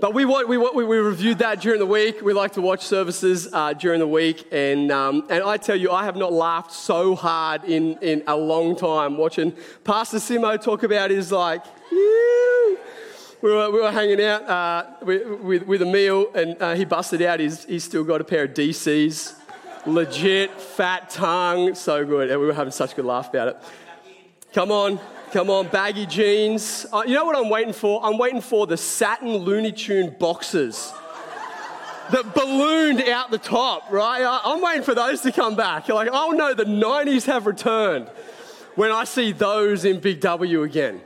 But 0.00 0.14
we, 0.14 0.24
we, 0.24 0.44
we, 0.44 0.84
we 0.84 0.98
reviewed 0.98 1.38
that 1.38 1.60
during 1.60 1.80
the 1.80 1.86
week. 1.86 2.22
We 2.22 2.32
like 2.32 2.52
to 2.52 2.60
watch 2.60 2.82
services 2.82 3.48
uh, 3.52 3.72
during 3.72 3.98
the 3.98 4.06
week. 4.06 4.46
And, 4.52 4.92
um, 4.92 5.26
and 5.28 5.42
I 5.42 5.56
tell 5.56 5.74
you, 5.74 5.90
I 5.90 6.04
have 6.04 6.14
not 6.14 6.32
laughed 6.32 6.70
so 6.70 7.16
hard 7.16 7.64
in, 7.64 7.98
in 8.00 8.22
a 8.28 8.36
long 8.36 8.76
time 8.76 9.16
watching 9.16 9.52
Pastor 9.82 10.18
Simo 10.18 10.62
talk 10.62 10.84
about 10.84 11.10
his 11.10 11.32
like, 11.32 11.64
we 11.90 13.50
were, 13.50 13.70
we 13.72 13.80
were 13.80 13.90
hanging 13.90 14.22
out 14.22 14.48
uh, 14.48 14.86
with, 15.02 15.26
with, 15.40 15.62
with, 15.64 15.82
a 15.82 15.86
meal 15.86 16.30
and 16.32 16.62
uh, 16.62 16.74
he 16.76 16.84
busted 16.84 17.20
out. 17.22 17.40
He's, 17.40 17.64
he's 17.64 17.82
still 17.82 18.04
got 18.04 18.20
a 18.20 18.24
pair 18.24 18.44
of 18.44 18.54
DCs. 18.54 19.34
Legit, 19.84 20.60
fat 20.60 21.10
tongue. 21.10 21.74
So 21.74 22.04
good. 22.04 22.30
And 22.30 22.40
we 22.40 22.46
were 22.46 22.54
having 22.54 22.72
such 22.72 22.92
a 22.92 22.96
good 22.96 23.04
laugh 23.04 23.30
about 23.30 23.48
it. 23.48 23.56
Come 24.52 24.70
on. 24.70 25.00
Come 25.32 25.50
on, 25.50 25.68
baggy 25.68 26.06
jeans. 26.06 26.86
Uh, 26.90 27.02
you 27.06 27.12
know 27.12 27.26
what 27.26 27.36
I'm 27.36 27.50
waiting 27.50 27.74
for? 27.74 28.00
I'm 28.02 28.16
waiting 28.16 28.40
for 28.40 28.66
the 28.66 28.78
satin 28.78 29.36
Looney 29.36 29.72
Tune 29.72 30.16
boxes 30.18 30.90
that 32.10 32.34
ballooned 32.34 33.02
out 33.02 33.30
the 33.30 33.36
top, 33.36 33.92
right? 33.92 34.22
I, 34.22 34.54
am 34.54 34.62
waiting 34.62 34.82
for 34.82 34.94
those 34.94 35.20
to 35.22 35.32
come 35.32 35.54
back. 35.54 35.86
You're 35.86 35.96
like, 35.96 36.08
oh 36.10 36.30
no, 36.30 36.54
the 36.54 36.64
90s 36.64 37.26
have 37.26 37.44
returned 37.44 38.08
when 38.74 38.90
I 38.90 39.04
see 39.04 39.32
those 39.32 39.84
in 39.84 40.00
Big 40.00 40.20
W 40.20 40.62
again. 40.62 41.02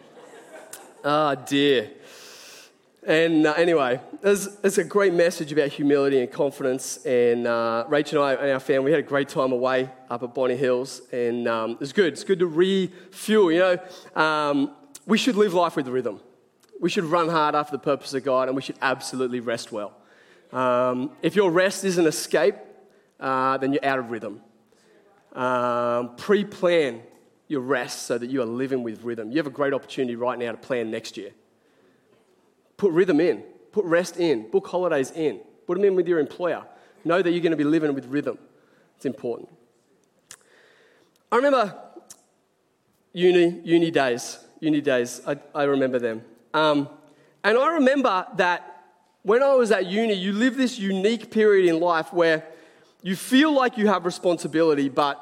Ah, 1.05 1.35
oh, 1.37 1.45
dear. 1.45 1.91
And 3.05 3.45
uh, 3.45 3.55
anyway, 3.55 4.01
there's, 4.23 4.57
there's, 4.59 4.79
a 4.79 4.85
great 4.85 5.13
message 5.13 5.53
about 5.53 5.69
humility 5.69 6.21
and 6.21 6.31
confidence. 6.31 7.05
And 7.05 7.47
uh, 7.47 7.85
Rachel 7.89 8.23
and 8.23 8.39
I 8.39 8.43
and 8.43 8.53
our 8.53 8.61
family, 8.61 8.87
we 8.87 8.91
had 8.93 9.01
a 9.01 9.07
great 9.07 9.29
time 9.29 9.51
away 9.51 9.91
up 10.09 10.23
at 10.23 10.33
Bonny 10.33 10.57
Hills. 10.57 11.03
And 11.13 11.49
um, 11.49 11.77
it's 11.81 11.93
good. 11.93 12.13
It's 12.13 12.23
good 12.23 12.39
to 12.39 12.47
refuel. 12.47 13.51
You 13.51 13.59
know, 13.59 14.23
um, 14.23 14.71
we 15.07 15.19
should 15.19 15.35
live 15.35 15.55
life 15.55 15.75
with 15.75 15.89
rhythm. 15.89 16.21
We 16.81 16.89
should 16.89 17.05
run 17.05 17.29
hard 17.29 17.55
after 17.55 17.73
the 17.73 17.83
purpose 17.83 18.15
of 18.15 18.25
God, 18.25 18.49
and 18.49 18.57
we 18.57 18.63
should 18.63 18.79
absolutely 18.81 19.41
rest 19.41 19.73
well. 19.73 19.97
Um, 20.53 21.11
if 21.23 21.35
your 21.35 21.51
rest 21.51 21.85
is 21.85 21.99
an 21.99 22.07
escape, 22.07 22.57
uh, 23.19 23.59
then 23.59 23.73
you're 23.73 23.85
out 23.85 23.99
of 23.99 24.11
rhythm. 24.11 24.41
Um, 25.33 26.17
Pre 26.17 26.45
plan 26.45 27.03
your 27.49 27.61
rest 27.61 28.03
so 28.03 28.19
that 28.19 28.31
you 28.31 28.41
are 28.41 28.47
living 28.47 28.83
with 28.83 29.03
rhythm. 29.03 29.31
You 29.31 29.39
have 29.39 29.47
a 29.47 29.51
great 29.51 29.73
opportunity 29.73 30.17
right 30.17 30.39
now 30.39 30.53
to 30.53 30.59
plan 30.59 30.91
next 30.91 31.17
year 31.17 31.33
Put 32.77 32.93
rhythm 32.93 33.21
in, 33.21 33.45
put 33.73 33.85
rest 33.85 34.19
in, 34.19 34.51
book 34.51 34.67
holidays 34.67 35.11
in, 35.11 35.41
put 35.67 35.77
them 35.77 35.85
in 35.85 35.97
with 35.97 36.07
your 36.07 36.19
employer. 36.19 36.65
Know 37.05 37.21
that 37.21 37.31
you're 37.31 37.41
going 37.41 37.53
to 37.53 37.57
be 37.57 37.65
living 37.65 37.95
with 37.95 38.07
rhythm. 38.07 38.39
It's 38.97 39.07
important. 39.07 39.49
I 41.33 41.37
remember 41.37 41.77
uni, 43.13 43.61
uni 43.65 43.91
days, 43.91 44.39
uni 44.61 44.81
days, 44.81 45.21
I, 45.27 45.39
I 45.55 45.65
remember 45.65 45.99
them. 45.99 46.23
Um, 46.55 46.89
and 47.43 47.59
I 47.59 47.75
remember 47.75 48.27
that 48.37 48.85
when 49.23 49.43
I 49.43 49.55
was 49.55 49.73
at 49.73 49.87
uni, 49.87 50.15
you 50.15 50.33
live 50.33 50.57
this 50.57 50.79
unique 50.79 51.31
period 51.31 51.69
in 51.69 51.81
life 51.81 52.13
where 52.13 52.45
you 53.03 53.17
feel 53.17 53.53
like 53.53 53.77
you 53.77 53.89
have 53.89 54.05
responsibility, 54.05 54.89
but 54.89 55.19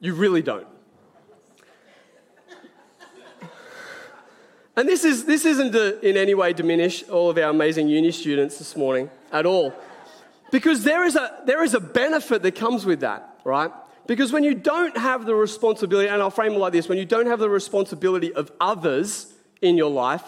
you 0.00 0.14
really 0.14 0.42
don't. 0.42 0.66
And 4.76 4.86
this, 4.86 5.04
is, 5.04 5.24
this 5.24 5.46
isn't 5.46 5.72
to 5.72 6.06
in 6.06 6.18
any 6.18 6.34
way 6.34 6.52
diminish 6.52 7.02
all 7.08 7.30
of 7.30 7.38
our 7.38 7.50
amazing 7.50 7.88
uni 7.88 8.12
students 8.12 8.58
this 8.58 8.76
morning 8.76 9.10
at 9.32 9.46
all. 9.46 9.72
Because 10.52 10.84
there 10.84 11.04
is, 11.04 11.16
a, 11.16 11.42
there 11.46 11.64
is 11.64 11.74
a 11.74 11.80
benefit 11.80 12.42
that 12.42 12.54
comes 12.54 12.84
with 12.84 13.00
that, 13.00 13.40
right? 13.44 13.70
Because 14.06 14.32
when 14.32 14.44
you 14.44 14.54
don't 14.54 14.96
have 14.96 15.24
the 15.24 15.34
responsibility, 15.34 16.08
and 16.08 16.20
I'll 16.20 16.30
frame 16.30 16.52
it 16.52 16.58
like 16.58 16.72
this 16.72 16.88
when 16.88 16.98
you 16.98 17.06
don't 17.06 17.26
have 17.26 17.38
the 17.38 17.48
responsibility 17.48 18.32
of 18.34 18.52
others 18.60 19.32
in 19.62 19.76
your 19.76 19.90
life, 19.90 20.22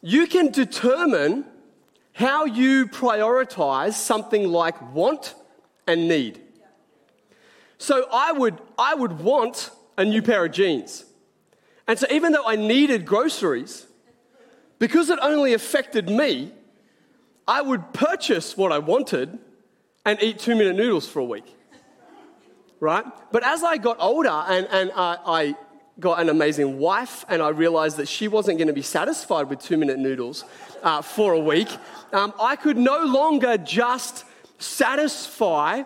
you 0.00 0.26
can 0.26 0.50
determine 0.50 1.44
how 2.12 2.44
you 2.44 2.86
prioritize 2.86 3.94
something 3.94 4.48
like 4.48 4.94
want 4.94 5.34
and 5.86 6.08
need. 6.08 6.40
So 7.78 8.06
I 8.12 8.32
would, 8.32 8.60
I 8.78 8.94
would 8.94 9.18
want 9.18 9.70
a 9.98 10.04
new 10.04 10.22
pair 10.22 10.44
of 10.44 10.52
jeans. 10.52 11.04
And 11.86 11.98
so 11.98 12.06
even 12.10 12.32
though 12.32 12.46
I 12.46 12.56
needed 12.56 13.04
groceries, 13.04 13.86
because 14.78 15.10
it 15.10 15.18
only 15.22 15.54
affected 15.54 16.08
me, 16.08 16.52
I 17.46 17.60
would 17.62 17.92
purchase 17.92 18.56
what 18.56 18.72
I 18.72 18.78
wanted 18.78 19.38
and 20.04 20.22
eat 20.22 20.38
two 20.38 20.54
minute 20.54 20.76
noodles 20.76 21.08
for 21.08 21.20
a 21.20 21.24
week. 21.24 21.56
Right? 22.80 23.04
But 23.30 23.44
as 23.44 23.62
I 23.62 23.76
got 23.76 23.96
older 24.00 24.28
and, 24.28 24.66
and 24.70 24.90
I, 24.96 25.18
I 25.24 25.54
got 26.00 26.20
an 26.20 26.28
amazing 26.28 26.78
wife, 26.78 27.24
and 27.28 27.42
I 27.42 27.50
realized 27.50 27.98
that 27.98 28.08
she 28.08 28.26
wasn't 28.26 28.58
going 28.58 28.68
to 28.68 28.74
be 28.74 28.82
satisfied 28.82 29.48
with 29.48 29.60
two 29.60 29.76
minute 29.76 29.98
noodles 29.98 30.44
uh, 30.82 31.02
for 31.02 31.34
a 31.34 31.38
week, 31.38 31.68
um, 32.12 32.32
I 32.40 32.56
could 32.56 32.76
no 32.76 33.04
longer 33.04 33.56
just 33.58 34.24
satisfy 34.58 35.82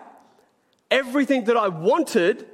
everything 0.91 1.45
that 1.45 1.57
I 1.57 1.69
wanted 1.69 2.47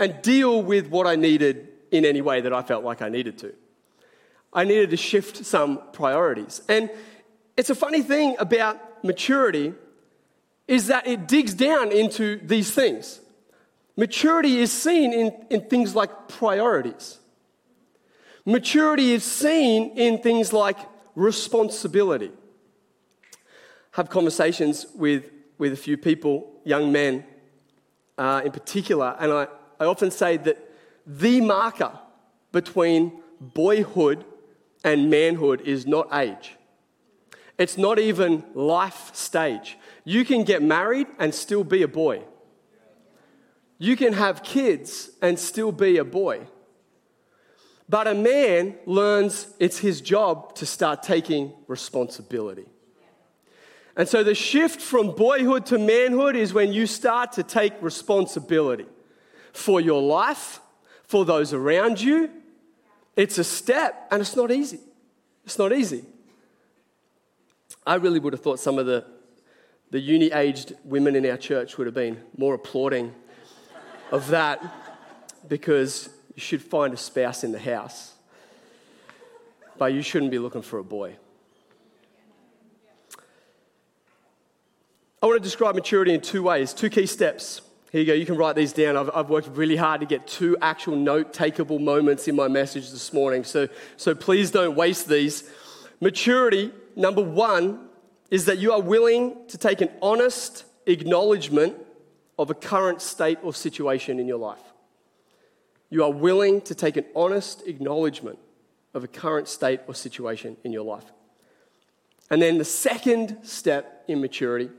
and 0.00 0.20
deal 0.22 0.62
with 0.62 0.88
what 0.88 1.06
I 1.06 1.16
needed 1.16 1.68
in 1.94 2.04
any 2.04 2.20
way 2.20 2.40
that 2.40 2.52
I 2.52 2.62
felt 2.62 2.84
like 2.84 3.02
I 3.02 3.08
needed 3.08 3.38
to. 3.38 3.54
I 4.52 4.64
needed 4.64 4.90
to 4.90 4.96
shift 4.96 5.46
some 5.46 5.80
priorities. 5.92 6.60
And 6.68 6.90
it's 7.56 7.70
a 7.70 7.74
funny 7.74 8.02
thing 8.02 8.36
about 8.38 9.04
maturity 9.04 9.74
is 10.66 10.88
that 10.88 11.06
it 11.06 11.28
digs 11.28 11.54
down 11.54 11.92
into 11.92 12.40
these 12.42 12.72
things. 12.72 13.20
Maturity 13.96 14.58
is 14.58 14.72
seen 14.72 15.12
in, 15.12 15.32
in 15.50 15.60
things 15.68 15.94
like 15.94 16.28
priorities. 16.28 17.18
Maturity 18.44 19.12
is 19.12 19.22
seen 19.22 19.96
in 19.96 20.18
things 20.18 20.52
like 20.52 20.78
responsibility. 21.14 22.32
Have 23.92 24.10
conversations 24.10 24.86
with, 24.96 25.30
with 25.58 25.72
a 25.72 25.76
few 25.76 25.96
people, 25.96 26.60
young 26.64 26.90
men 26.90 27.24
uh, 28.18 28.42
in 28.44 28.50
particular, 28.50 29.16
and 29.20 29.32
I, 29.32 29.46
I 29.78 29.84
often 29.84 30.10
say 30.10 30.36
that 30.38 30.63
the 31.06 31.40
marker 31.40 31.98
between 32.52 33.20
boyhood 33.40 34.24
and 34.82 35.10
manhood 35.10 35.60
is 35.62 35.86
not 35.86 36.08
age. 36.14 36.56
It's 37.58 37.78
not 37.78 37.98
even 37.98 38.44
life 38.54 39.14
stage. 39.14 39.78
You 40.04 40.24
can 40.24 40.44
get 40.44 40.62
married 40.62 41.06
and 41.18 41.34
still 41.34 41.64
be 41.64 41.82
a 41.82 41.88
boy. 41.88 42.22
You 43.78 43.96
can 43.96 44.12
have 44.12 44.42
kids 44.42 45.10
and 45.22 45.38
still 45.38 45.72
be 45.72 45.98
a 45.98 46.04
boy. 46.04 46.46
But 47.88 48.08
a 48.08 48.14
man 48.14 48.76
learns 48.86 49.48
it's 49.58 49.78
his 49.78 50.00
job 50.00 50.54
to 50.56 50.66
start 50.66 51.02
taking 51.02 51.52
responsibility. 51.68 52.66
And 53.96 54.08
so 54.08 54.24
the 54.24 54.34
shift 54.34 54.80
from 54.80 55.14
boyhood 55.14 55.66
to 55.66 55.78
manhood 55.78 56.34
is 56.34 56.52
when 56.52 56.72
you 56.72 56.86
start 56.86 57.32
to 57.32 57.42
take 57.42 57.74
responsibility 57.80 58.86
for 59.52 59.80
your 59.80 60.02
life, 60.02 60.60
for 61.06 61.24
those 61.24 61.52
around 61.52 62.00
you. 62.00 62.30
It's 63.16 63.38
a 63.38 63.44
step 63.44 64.08
and 64.10 64.20
it's 64.20 64.36
not 64.36 64.50
easy. 64.50 64.80
It's 65.44 65.58
not 65.58 65.72
easy. 65.72 66.04
I 67.86 67.96
really 67.96 68.18
would 68.18 68.32
have 68.32 68.42
thought 68.42 68.58
some 68.58 68.78
of 68.78 68.86
the, 68.86 69.04
the 69.90 70.00
uni 70.00 70.32
aged 70.32 70.74
women 70.84 71.14
in 71.14 71.26
our 71.26 71.36
church 71.36 71.76
would 71.76 71.86
have 71.86 71.94
been 71.94 72.20
more 72.36 72.54
applauding 72.54 73.14
of 74.10 74.28
that 74.28 74.62
because 75.48 76.08
you 76.34 76.40
should 76.40 76.62
find 76.62 76.94
a 76.94 76.96
spouse 76.96 77.44
in 77.44 77.52
the 77.52 77.58
house, 77.58 78.14
but 79.78 79.92
you 79.92 80.02
shouldn't 80.02 80.30
be 80.30 80.38
looking 80.38 80.62
for 80.62 80.78
a 80.78 80.84
boy. 80.84 81.16
I 85.22 85.26
want 85.26 85.42
to 85.42 85.42
describe 85.42 85.74
maturity 85.74 86.12
in 86.12 86.20
two 86.20 86.42
ways, 86.42 86.74
two 86.74 86.90
key 86.90 87.06
steps. 87.06 87.62
Here 87.94 88.00
you 88.00 88.06
go, 88.08 88.12
you 88.14 88.26
can 88.26 88.36
write 88.36 88.56
these 88.56 88.72
down. 88.72 88.96
I've, 88.96 89.08
I've 89.14 89.30
worked 89.30 89.46
really 89.56 89.76
hard 89.76 90.00
to 90.00 90.06
get 90.08 90.26
two 90.26 90.56
actual 90.60 90.96
note 90.96 91.32
takeable 91.32 91.80
moments 91.80 92.26
in 92.26 92.34
my 92.34 92.48
message 92.48 92.90
this 92.90 93.12
morning, 93.12 93.44
so, 93.44 93.68
so 93.96 94.16
please 94.16 94.50
don't 94.50 94.74
waste 94.74 95.08
these. 95.08 95.48
Maturity, 96.00 96.72
number 96.96 97.22
one, 97.22 97.86
is 98.32 98.46
that 98.46 98.58
you 98.58 98.72
are 98.72 98.80
willing 98.80 99.36
to 99.46 99.56
take 99.56 99.80
an 99.80 99.90
honest 100.02 100.64
acknowledgement 100.86 101.76
of 102.36 102.50
a 102.50 102.54
current 102.54 103.00
state 103.00 103.38
or 103.44 103.54
situation 103.54 104.18
in 104.18 104.26
your 104.26 104.38
life. 104.38 104.72
You 105.88 106.02
are 106.02 106.10
willing 106.10 106.62
to 106.62 106.74
take 106.74 106.96
an 106.96 107.04
honest 107.14 107.64
acknowledgement 107.64 108.40
of 108.92 109.04
a 109.04 109.06
current 109.06 109.46
state 109.46 109.78
or 109.86 109.94
situation 109.94 110.56
in 110.64 110.72
your 110.72 110.82
life. 110.82 111.12
And 112.28 112.42
then 112.42 112.58
the 112.58 112.64
second 112.64 113.38
step 113.44 114.02
in 114.08 114.20
maturity 114.20 114.70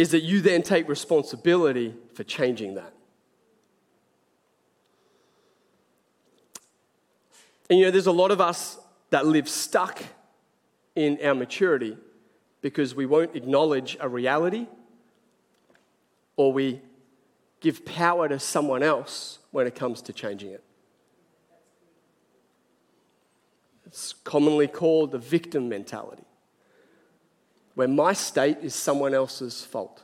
is 0.00 0.12
that 0.12 0.22
you 0.22 0.40
then 0.40 0.62
take 0.62 0.88
responsibility 0.88 1.94
for 2.14 2.24
changing 2.24 2.74
that. 2.74 2.94
And 7.68 7.78
you 7.78 7.84
know, 7.84 7.90
there's 7.90 8.06
a 8.06 8.12
lot 8.12 8.30
of 8.30 8.40
us 8.40 8.78
that 9.10 9.26
live 9.26 9.46
stuck 9.46 10.02
in 10.96 11.18
our 11.22 11.34
maturity 11.34 11.98
because 12.62 12.94
we 12.94 13.04
won't 13.04 13.36
acknowledge 13.36 13.98
a 14.00 14.08
reality 14.08 14.68
or 16.34 16.50
we 16.50 16.80
give 17.60 17.84
power 17.84 18.26
to 18.26 18.38
someone 18.38 18.82
else 18.82 19.38
when 19.50 19.66
it 19.66 19.74
comes 19.74 20.00
to 20.00 20.14
changing 20.14 20.52
it. 20.52 20.64
It's 23.84 24.14
commonly 24.24 24.66
called 24.66 25.12
the 25.12 25.18
victim 25.18 25.68
mentality, 25.68 26.24
where 27.74 27.88
my 27.88 28.12
state 28.12 28.58
is 28.62 28.74
someone 28.74 29.14
else's 29.14 29.64
fault. 29.64 30.02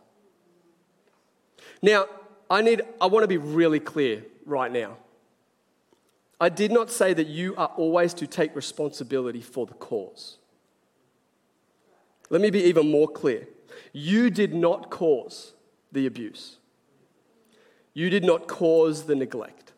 Now, 1.82 2.06
I, 2.48 2.62
need, 2.62 2.82
I 3.00 3.06
want 3.06 3.24
to 3.24 3.28
be 3.28 3.38
really 3.38 3.80
clear 3.80 4.24
right 4.44 4.70
now. 4.70 4.96
I 6.40 6.48
did 6.48 6.70
not 6.70 6.90
say 6.90 7.14
that 7.14 7.26
you 7.26 7.54
are 7.56 7.70
always 7.76 8.12
to 8.14 8.26
take 8.26 8.54
responsibility 8.54 9.40
for 9.40 9.66
the 9.66 9.74
cause. 9.74 10.38
Let 12.28 12.40
me 12.40 12.50
be 12.50 12.62
even 12.64 12.90
more 12.90 13.08
clear. 13.08 13.46
You 13.92 14.30
did 14.30 14.54
not 14.54 14.90
cause 14.90 15.54
the 15.92 16.06
abuse. 16.06 16.56
You 17.94 18.10
did 18.10 18.24
not 18.24 18.46
cause 18.46 19.04
the 19.04 19.14
neglect. 19.14 19.72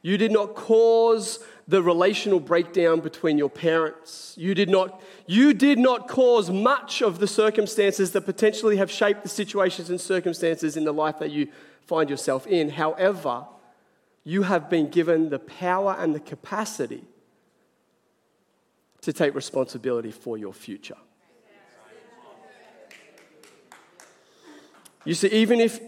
You 0.00 0.16
did 0.16 0.32
not 0.32 0.54
cause 0.54 1.40
the 1.72 1.82
relational 1.82 2.38
breakdown 2.38 3.00
between 3.00 3.38
your 3.38 3.48
parents. 3.48 4.34
You 4.36 4.54
did 4.54 4.68
not, 4.68 5.00
you 5.26 5.54
did 5.54 5.78
not 5.78 6.06
cause 6.06 6.50
much 6.50 7.00
of 7.00 7.18
the 7.18 7.26
circumstances 7.26 8.12
that 8.12 8.26
potentially 8.26 8.76
have 8.76 8.90
shaped 8.90 9.22
the 9.22 9.30
situations 9.30 9.88
and 9.88 9.98
circumstances 9.98 10.76
in 10.76 10.84
the 10.84 10.92
life 10.92 11.18
that 11.20 11.30
you 11.30 11.48
find 11.86 12.10
yourself 12.10 12.46
in. 12.46 12.68
However, 12.68 13.46
you 14.22 14.42
have 14.42 14.68
been 14.68 14.90
given 14.90 15.30
the 15.30 15.38
power 15.38 15.96
and 15.98 16.14
the 16.14 16.20
capacity 16.20 17.04
to 19.00 19.10
take 19.10 19.34
responsibility 19.34 20.10
for 20.10 20.36
your 20.36 20.52
future. 20.52 20.98
You 25.06 25.14
see, 25.14 25.28
even 25.28 25.58
if, 25.58 25.80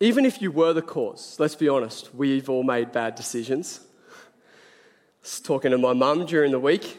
even 0.00 0.26
if 0.26 0.42
you 0.42 0.50
were 0.50 0.72
the 0.72 0.82
cause, 0.82 1.36
let's 1.38 1.54
be 1.54 1.68
honest, 1.68 2.14
we've 2.14 2.50
all 2.50 2.62
made 2.62 2.92
bad 2.92 3.14
decisions. 3.14 3.80
I 4.12 5.22
was 5.22 5.40
talking 5.40 5.70
to 5.70 5.78
my 5.78 5.94
mum 5.94 6.26
during 6.26 6.52
the 6.52 6.60
week, 6.60 6.98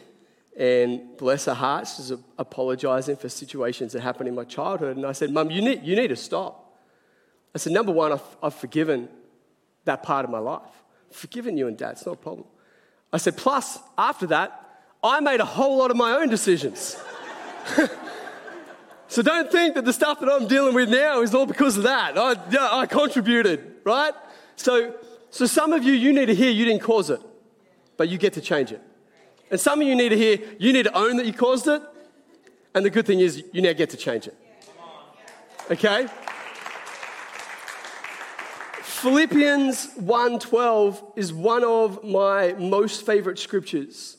and 0.58 1.16
bless 1.16 1.44
her 1.44 1.54
heart, 1.54 1.86
she's 1.86 2.12
apologizing 2.36 3.16
for 3.16 3.28
situations 3.28 3.92
that 3.92 4.00
happened 4.00 4.28
in 4.28 4.34
my 4.34 4.42
childhood. 4.42 4.96
And 4.96 5.06
I 5.06 5.12
said, 5.12 5.30
Mum, 5.30 5.52
you 5.52 5.62
need, 5.62 5.84
you 5.84 5.94
need 5.94 6.08
to 6.08 6.16
stop. 6.16 6.76
I 7.54 7.58
said, 7.58 7.72
Number 7.72 7.92
one, 7.92 8.12
I've, 8.12 8.36
I've 8.42 8.54
forgiven 8.54 9.08
that 9.84 10.02
part 10.02 10.24
of 10.24 10.30
my 10.32 10.40
life. 10.40 10.62
I've 11.10 11.16
forgiven 11.16 11.56
you 11.56 11.68
and 11.68 11.78
dad, 11.78 11.92
it's 11.92 12.06
not 12.06 12.14
a 12.14 12.16
problem. 12.16 12.48
I 13.12 13.18
said, 13.18 13.36
Plus, 13.36 13.78
after 13.96 14.26
that, 14.26 14.82
I 15.04 15.20
made 15.20 15.38
a 15.38 15.44
whole 15.44 15.78
lot 15.78 15.92
of 15.92 15.96
my 15.96 16.12
own 16.12 16.28
decisions. 16.28 17.00
so 19.08 19.22
don't 19.22 19.50
think 19.50 19.74
that 19.74 19.86
the 19.86 19.92
stuff 19.92 20.20
that 20.20 20.28
I'm 20.28 20.46
dealing 20.46 20.74
with 20.74 20.90
now 20.90 21.22
is 21.22 21.34
all 21.34 21.46
because 21.46 21.78
of 21.78 21.84
that. 21.84 22.18
I, 22.18 22.80
I 22.80 22.86
contributed, 22.86 23.76
right? 23.84 24.12
So, 24.56 24.94
so 25.30 25.46
some 25.46 25.72
of 25.72 25.82
you, 25.82 25.94
you 25.94 26.12
need 26.12 26.26
to 26.26 26.34
hear 26.34 26.50
you 26.50 26.66
didn't 26.66 26.82
cause 26.82 27.08
it, 27.08 27.20
but 27.96 28.10
you 28.10 28.18
get 28.18 28.34
to 28.34 28.42
change 28.42 28.70
it. 28.70 28.82
And 29.50 29.58
some 29.58 29.80
of 29.80 29.86
you 29.86 29.94
need 29.94 30.10
to 30.10 30.16
hear 30.16 30.38
you 30.58 30.74
need 30.74 30.82
to 30.82 30.96
own 30.96 31.16
that 31.16 31.24
you 31.24 31.32
caused 31.32 31.66
it. 31.68 31.82
And 32.74 32.84
the 32.84 32.90
good 32.90 33.06
thing 33.06 33.20
is 33.20 33.42
you 33.52 33.62
now 33.62 33.72
get 33.72 33.88
to 33.90 33.96
change 33.96 34.26
it. 34.26 34.36
Okay? 35.70 36.06
Philippians 38.82 39.94
1:12 39.94 41.12
is 41.16 41.32
one 41.32 41.64
of 41.64 42.04
my 42.04 42.52
most 42.58 43.06
favorite 43.06 43.38
scriptures. 43.38 44.17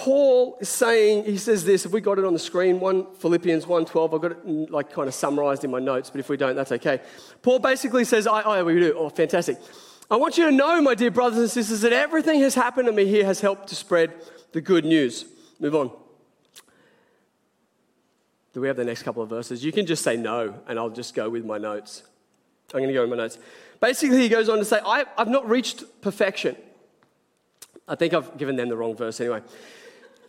Paul 0.00 0.56
is 0.62 0.70
saying, 0.70 1.26
he 1.26 1.36
says 1.36 1.62
this, 1.62 1.84
if 1.84 1.92
we 1.92 2.00
got 2.00 2.18
it 2.18 2.24
on 2.24 2.32
the 2.32 2.38
screen, 2.38 2.80
one 2.80 3.06
Philippians 3.16 3.66
1.12, 3.66 4.14
I've 4.14 4.22
got 4.22 4.32
it 4.32 4.70
like 4.70 4.90
kind 4.90 5.06
of 5.06 5.12
summarized 5.12 5.62
in 5.62 5.70
my 5.70 5.78
notes, 5.78 6.08
but 6.08 6.20
if 6.20 6.30
we 6.30 6.38
don't, 6.38 6.56
that's 6.56 6.72
okay. 6.72 7.02
Paul 7.42 7.58
basically 7.58 8.04
says, 8.04 8.26
I, 8.26 8.42
oh, 8.44 8.64
we 8.64 8.80
do, 8.80 8.94
oh, 8.96 9.10
fantastic. 9.10 9.58
I 10.10 10.16
want 10.16 10.38
you 10.38 10.46
to 10.46 10.52
know, 10.52 10.80
my 10.80 10.94
dear 10.94 11.10
brothers 11.10 11.38
and 11.38 11.50
sisters, 11.50 11.82
that 11.82 11.92
everything 11.92 12.40
has 12.40 12.54
happened 12.54 12.86
to 12.86 12.92
me 12.92 13.04
here 13.04 13.26
has 13.26 13.42
helped 13.42 13.68
to 13.68 13.74
spread 13.74 14.14
the 14.52 14.62
good 14.62 14.86
news. 14.86 15.26
Move 15.58 15.74
on. 15.74 15.90
Do 18.54 18.62
we 18.62 18.68
have 18.68 18.78
the 18.78 18.84
next 18.86 19.02
couple 19.02 19.22
of 19.22 19.28
verses? 19.28 19.62
You 19.62 19.70
can 19.70 19.84
just 19.84 20.02
say 20.02 20.16
no, 20.16 20.54
and 20.66 20.78
I'll 20.78 20.88
just 20.88 21.14
go 21.14 21.28
with 21.28 21.44
my 21.44 21.58
notes. 21.58 22.04
I'm 22.72 22.80
going 22.80 22.88
to 22.88 22.94
go 22.94 23.02
with 23.02 23.10
my 23.10 23.16
notes. 23.16 23.36
Basically, 23.80 24.16
he 24.16 24.30
goes 24.30 24.48
on 24.48 24.56
to 24.60 24.64
say, 24.64 24.80
I, 24.82 25.04
have 25.18 25.28
not 25.28 25.46
reached 25.46 25.84
perfection. 26.00 26.56
I 27.86 27.96
think 27.96 28.14
I've 28.14 28.38
given 28.38 28.56
them 28.56 28.70
the 28.70 28.78
wrong 28.78 28.96
verse 28.96 29.20
anyway. 29.20 29.42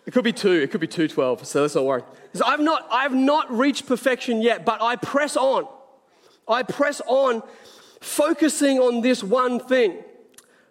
It 0.06 0.14
could 0.14 0.24
be 0.24 0.34
two, 0.34 0.52
it 0.52 0.72
could 0.72 0.82
be 0.82 0.88
212, 0.88 1.46
so 1.46 1.62
let's 1.62 1.76
not 1.76 1.86
worry. 1.86 2.04
So 2.34 2.46
I've 2.46 2.60
not, 2.60 2.88
I've 2.92 3.14
not 3.14 3.56
reached 3.56 3.86
perfection 3.86 4.42
yet, 4.42 4.66
but 4.66 4.82
I 4.82 4.96
press 4.96 5.38
on. 5.38 5.68
I 6.48 6.64
press 6.64 7.02
on, 7.06 7.44
focusing 8.00 8.80
on 8.80 9.02
this 9.02 9.24
one 9.24 9.60
thing, 9.60 10.04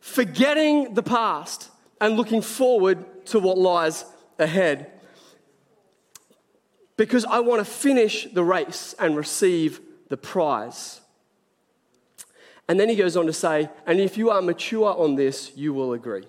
forgetting 0.00 0.94
the 0.94 1.02
past 1.02 1.70
and 2.00 2.16
looking 2.16 2.42
forward 2.42 3.26
to 3.26 3.38
what 3.38 3.56
lies 3.56 4.04
ahead. 4.38 4.90
Because 6.96 7.24
I 7.24 7.40
want 7.40 7.64
to 7.64 7.64
finish 7.64 8.26
the 8.32 8.42
race 8.42 8.94
and 8.98 9.16
receive 9.16 9.80
the 10.08 10.16
prize. 10.16 11.00
And 12.68 12.78
then 12.78 12.88
he 12.88 12.96
goes 12.96 13.16
on 13.16 13.26
to 13.26 13.32
say, 13.32 13.68
and 13.86 14.00
if 14.00 14.18
you 14.18 14.30
are 14.30 14.42
mature 14.42 14.94
on 14.94 15.14
this, 15.14 15.52
you 15.56 15.72
will 15.72 15.92
agree. 15.92 16.24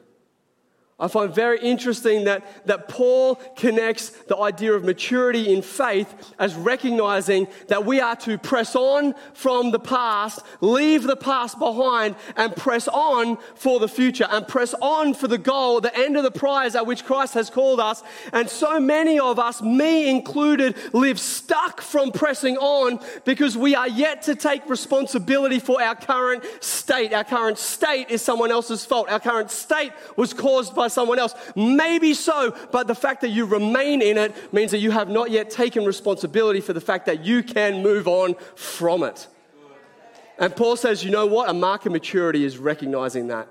I 1.02 1.08
find 1.08 1.34
very 1.34 1.60
interesting 1.60 2.26
that, 2.26 2.46
that 2.68 2.88
Paul 2.88 3.36
connects 3.56 4.12
the 4.12 4.38
idea 4.38 4.74
of 4.74 4.84
maturity 4.84 5.52
in 5.52 5.64
faith 5.64 6.14
as 6.38 6.54
recognizing 6.54 7.48
that 7.70 7.84
we 7.84 8.00
are 8.00 8.16
to 8.18 8.38
press 8.38 8.76
on 8.76 9.16
from 9.34 9.72
the 9.72 9.80
past, 9.80 10.42
leave 10.62 11.02
the 11.02 11.16
past 11.16 11.58
behind, 11.58 12.16
and 12.38 12.56
press 12.56 12.88
on 12.88 13.40
for 13.56 13.80
the 13.80 13.88
future, 13.88 14.28
and 14.30 14.48
press 14.48 14.76
on 14.80 15.16
for 15.16 15.28
the 15.28 15.40
goal, 15.40 15.82
the 15.82 15.98
end 15.98 16.18
of 16.18 16.24
the 16.24 16.30
prize 16.30 16.76
at 16.76 16.86
which 16.86 17.04
Christ 17.04 17.34
has 17.34 17.50
called 17.50 17.80
us. 17.80 18.04
And 18.32 18.48
so 18.48 18.80
many 18.80 19.20
of 19.20 19.40
us, 19.40 19.60
me 19.60 20.08
included, 20.08 20.76
live 20.94 21.20
stuck 21.20 21.82
from 21.82 22.12
pressing 22.12 22.58
on 22.58 23.00
because 23.26 23.58
we 23.58 23.74
are 23.74 23.88
yet 23.88 24.22
to 24.24 24.36
take 24.36 24.70
responsibility 24.70 25.58
for 25.58 25.82
our 25.82 25.96
current 25.96 26.44
state. 26.64 27.12
Our 27.12 27.24
current 27.24 27.58
state 27.58 28.12
is 28.12 28.22
someone 28.22 28.52
else's 28.52 28.86
fault. 28.86 29.10
Our 29.10 29.20
current 29.20 29.50
state 29.50 29.94
was 30.16 30.32
caused 30.32 30.76
by 30.76 30.91
someone 30.92 31.20
else. 31.20 31.34
Maybe 31.56 32.14
so, 32.14 32.56
but 32.72 32.88
the 32.88 32.96
fact 32.96 33.22
that 33.22 33.30
you 33.30 33.46
remain 33.46 34.02
in 34.02 34.18
it 34.18 34.54
means 34.54 34.72
that 34.72 34.80
you 34.80 34.92
have 34.92 35.10
not 35.10 35.32
yet 35.32 35.50
taken 35.50 35.86
responsibility 35.86 36.62
for 36.62 36.74
the 36.74 36.82
fact 36.82 37.06
that 37.08 37.26
you 37.26 37.44
can 37.44 37.82
move 37.82 38.08
on 38.08 38.36
from 38.56 39.04
it. 39.04 39.28
And 40.38 40.56
Paul 40.56 40.76
says, 40.76 41.04
you 41.04 41.12
know 41.12 41.28
what? 41.28 41.50
A 41.50 41.54
mark 41.54 41.86
of 41.86 41.92
maturity 41.92 42.44
is 42.44 42.58
recognizing 42.58 43.28
that 43.28 43.48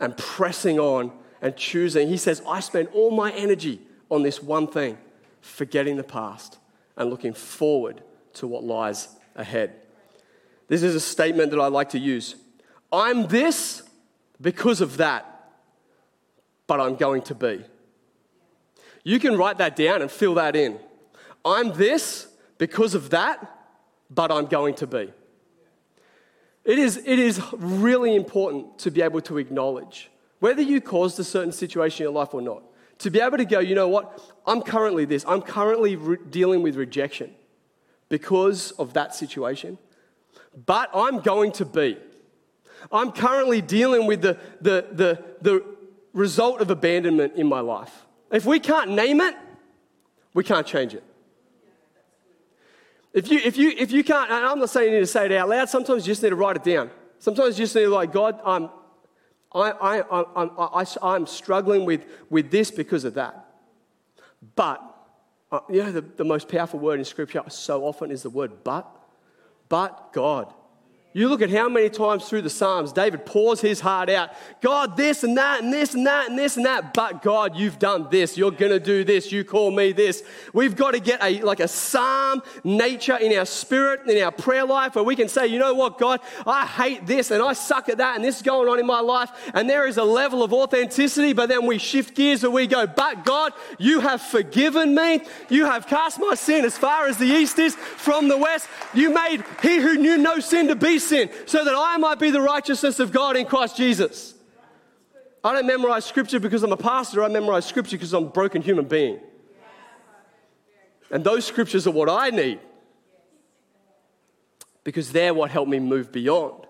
and 0.00 0.16
pressing 0.16 0.78
on 0.80 1.12
and 1.40 1.56
choosing. 1.56 2.08
He 2.08 2.16
says, 2.16 2.42
I 2.48 2.60
spend 2.60 2.88
all 2.92 3.10
my 3.10 3.32
energy 3.32 3.80
on 4.10 4.22
this 4.22 4.42
one 4.42 4.66
thing, 4.66 4.98
forgetting 5.40 5.96
the 5.96 6.04
past 6.04 6.58
and 6.96 7.10
looking 7.10 7.32
forward 7.32 8.02
to 8.34 8.46
what 8.46 8.64
lies 8.64 9.08
ahead. 9.36 9.74
This 10.68 10.82
is 10.82 10.94
a 10.94 11.00
statement 11.00 11.50
that 11.50 11.60
I 11.60 11.68
like 11.68 11.90
to 11.90 11.98
use. 11.98 12.34
I'm 12.92 13.26
this 13.28 13.82
because 14.40 14.80
of 14.80 14.96
that 14.98 15.31
but 16.66 16.80
I'm 16.80 16.96
going 16.96 17.22
to 17.22 17.34
be. 17.34 17.64
You 19.04 19.18
can 19.18 19.36
write 19.36 19.58
that 19.58 19.76
down 19.76 20.02
and 20.02 20.10
fill 20.10 20.34
that 20.34 20.54
in. 20.54 20.78
I'm 21.44 21.72
this 21.72 22.28
because 22.58 22.94
of 22.94 23.10
that, 23.10 23.66
but 24.10 24.30
I'm 24.30 24.46
going 24.46 24.74
to 24.76 24.86
be. 24.86 25.12
It 26.64 26.78
is, 26.78 26.96
it 26.98 27.18
is 27.18 27.40
really 27.52 28.14
important 28.14 28.78
to 28.80 28.90
be 28.90 29.02
able 29.02 29.20
to 29.22 29.38
acknowledge 29.38 30.10
whether 30.38 30.62
you 30.62 30.80
caused 30.80 31.18
a 31.18 31.24
certain 31.24 31.52
situation 31.52 32.02
in 32.02 32.12
your 32.12 32.12
life 32.12 32.34
or 32.34 32.42
not. 32.42 32.62
To 32.98 33.10
be 33.10 33.20
able 33.20 33.38
to 33.38 33.44
go, 33.44 33.58
you 33.58 33.74
know 33.74 33.88
what? 33.88 34.20
I'm 34.46 34.62
currently 34.62 35.04
this. 35.04 35.24
I'm 35.26 35.42
currently 35.42 35.96
re- 35.96 36.18
dealing 36.30 36.62
with 36.62 36.76
rejection 36.76 37.34
because 38.08 38.70
of 38.72 38.92
that 38.92 39.14
situation, 39.14 39.78
but 40.66 40.88
I'm 40.94 41.20
going 41.20 41.50
to 41.52 41.64
be. 41.64 41.96
I'm 42.92 43.10
currently 43.10 43.60
dealing 43.60 44.06
with 44.06 44.22
the, 44.22 44.38
the, 44.60 44.86
the, 44.92 45.24
the 45.40 45.64
result 46.12 46.60
of 46.60 46.70
abandonment 46.70 47.34
in 47.36 47.46
my 47.46 47.60
life. 47.60 48.06
If 48.30 48.46
we 48.46 48.60
can't 48.60 48.90
name 48.90 49.20
it, 49.20 49.34
we 50.34 50.44
can't 50.44 50.66
change 50.66 50.94
it. 50.94 51.04
If 53.12 53.30
you, 53.30 53.40
if 53.44 53.56
you, 53.58 53.74
if 53.76 53.92
you 53.92 54.02
can't, 54.02 54.30
I'm 54.30 54.58
not 54.58 54.70
saying 54.70 54.88
you 54.88 54.98
need 54.98 55.00
to 55.00 55.06
say 55.06 55.26
it 55.26 55.32
out 55.32 55.48
loud, 55.48 55.68
sometimes 55.68 56.06
you 56.06 56.12
just 56.12 56.22
need 56.22 56.30
to 56.30 56.36
write 56.36 56.56
it 56.56 56.64
down. 56.64 56.90
Sometimes 57.18 57.58
you 57.58 57.64
just 57.64 57.74
need 57.74 57.82
to, 57.82 57.88
like, 57.88 58.10
God, 58.10 58.40
I'm, 58.44 58.70
I, 59.52 59.70
I, 59.70 60.00
I, 60.00 60.82
I, 60.82 60.86
I'm 61.02 61.26
struggling 61.26 61.84
with, 61.84 62.04
with 62.30 62.50
this 62.50 62.70
because 62.70 63.04
of 63.04 63.14
that. 63.14 63.46
But, 64.56 64.82
uh, 65.50 65.60
you 65.68 65.82
know, 65.82 65.92
the, 65.92 66.00
the 66.00 66.24
most 66.24 66.48
powerful 66.48 66.80
word 66.80 66.98
in 66.98 67.04
Scripture 67.04 67.42
so 67.48 67.84
often 67.84 68.10
is 68.10 68.22
the 68.22 68.30
word 68.30 68.64
but. 68.64 68.90
But 69.68 70.12
God. 70.14 70.52
You 71.14 71.28
look 71.28 71.42
at 71.42 71.50
how 71.50 71.68
many 71.68 71.90
times 71.90 72.26
through 72.26 72.42
the 72.42 72.50
Psalms 72.50 72.92
David 72.92 73.26
pours 73.26 73.60
his 73.60 73.80
heart 73.80 74.08
out. 74.08 74.30
God, 74.62 74.96
this 74.96 75.24
and 75.24 75.36
that, 75.36 75.62
and 75.62 75.70
this 75.70 75.94
and 75.94 76.06
that, 76.06 76.30
and 76.30 76.38
this 76.38 76.56
and 76.56 76.64
that. 76.64 76.94
But 76.94 77.20
God, 77.20 77.54
you've 77.54 77.78
done 77.78 78.08
this. 78.10 78.38
You're 78.38 78.50
going 78.50 78.72
to 78.72 78.80
do 78.80 79.04
this. 79.04 79.30
You 79.30 79.44
call 79.44 79.70
me 79.70 79.92
this. 79.92 80.22
We've 80.54 80.74
got 80.74 80.92
to 80.92 81.00
get 81.00 81.22
a, 81.22 81.42
like 81.42 81.60
a 81.60 81.68
psalm 81.68 82.42
nature 82.64 83.16
in 83.16 83.36
our 83.36 83.44
spirit, 83.44 84.08
in 84.08 84.22
our 84.22 84.32
prayer 84.32 84.64
life, 84.64 84.94
where 84.94 85.04
we 85.04 85.14
can 85.14 85.28
say, 85.28 85.46
you 85.48 85.58
know 85.58 85.74
what, 85.74 85.98
God, 85.98 86.20
I 86.46 86.64
hate 86.64 87.06
this 87.06 87.30
and 87.30 87.42
I 87.42 87.52
suck 87.52 87.90
at 87.90 87.98
that, 87.98 88.16
and 88.16 88.24
this 88.24 88.36
is 88.36 88.42
going 88.42 88.68
on 88.68 88.78
in 88.78 88.86
my 88.86 89.00
life. 89.00 89.30
And 89.52 89.68
there 89.68 89.86
is 89.86 89.98
a 89.98 90.04
level 90.04 90.42
of 90.42 90.54
authenticity, 90.54 91.34
but 91.34 91.50
then 91.50 91.66
we 91.66 91.76
shift 91.76 92.14
gears 92.14 92.42
and 92.42 92.54
we 92.54 92.66
go, 92.66 92.86
but 92.86 93.26
God, 93.26 93.52
you 93.78 94.00
have 94.00 94.22
forgiven 94.22 94.94
me. 94.94 95.20
You 95.50 95.66
have 95.66 95.86
cast 95.86 96.18
my 96.18 96.34
sin 96.34 96.64
as 96.64 96.78
far 96.78 97.06
as 97.06 97.18
the 97.18 97.26
east 97.26 97.58
is 97.58 97.74
from 97.74 98.28
the 98.28 98.38
west. 98.38 98.66
You 98.94 99.12
made 99.12 99.44
he 99.62 99.76
who 99.76 99.98
knew 99.98 100.16
no 100.16 100.38
sin 100.38 100.68
to 100.68 100.74
be 100.74 101.01
sin, 101.02 101.30
so 101.46 101.64
that 101.64 101.74
I 101.76 101.96
might 101.96 102.18
be 102.18 102.30
the 102.30 102.40
righteousness 102.40 103.00
of 103.00 103.12
God 103.12 103.36
in 103.36 103.46
Christ 103.46 103.76
Jesus. 103.76 104.34
I 105.44 105.52
don't 105.52 105.66
memorize 105.66 106.04
scripture 106.04 106.38
because 106.38 106.62
I'm 106.62 106.72
a 106.72 106.76
pastor, 106.76 107.24
I 107.24 107.28
memorize 107.28 107.66
scripture 107.66 107.96
because 107.96 108.12
I'm 108.12 108.24
a 108.24 108.28
broken 108.28 108.62
human 108.62 108.86
being. 108.86 109.18
And 111.10 111.22
those 111.24 111.44
scriptures 111.44 111.86
are 111.86 111.90
what 111.90 112.08
I 112.08 112.30
need 112.30 112.60
because 114.84 115.12
they're 115.12 115.34
what 115.34 115.50
help 115.50 115.68
me 115.68 115.78
move 115.78 116.10
beyond 116.10 116.66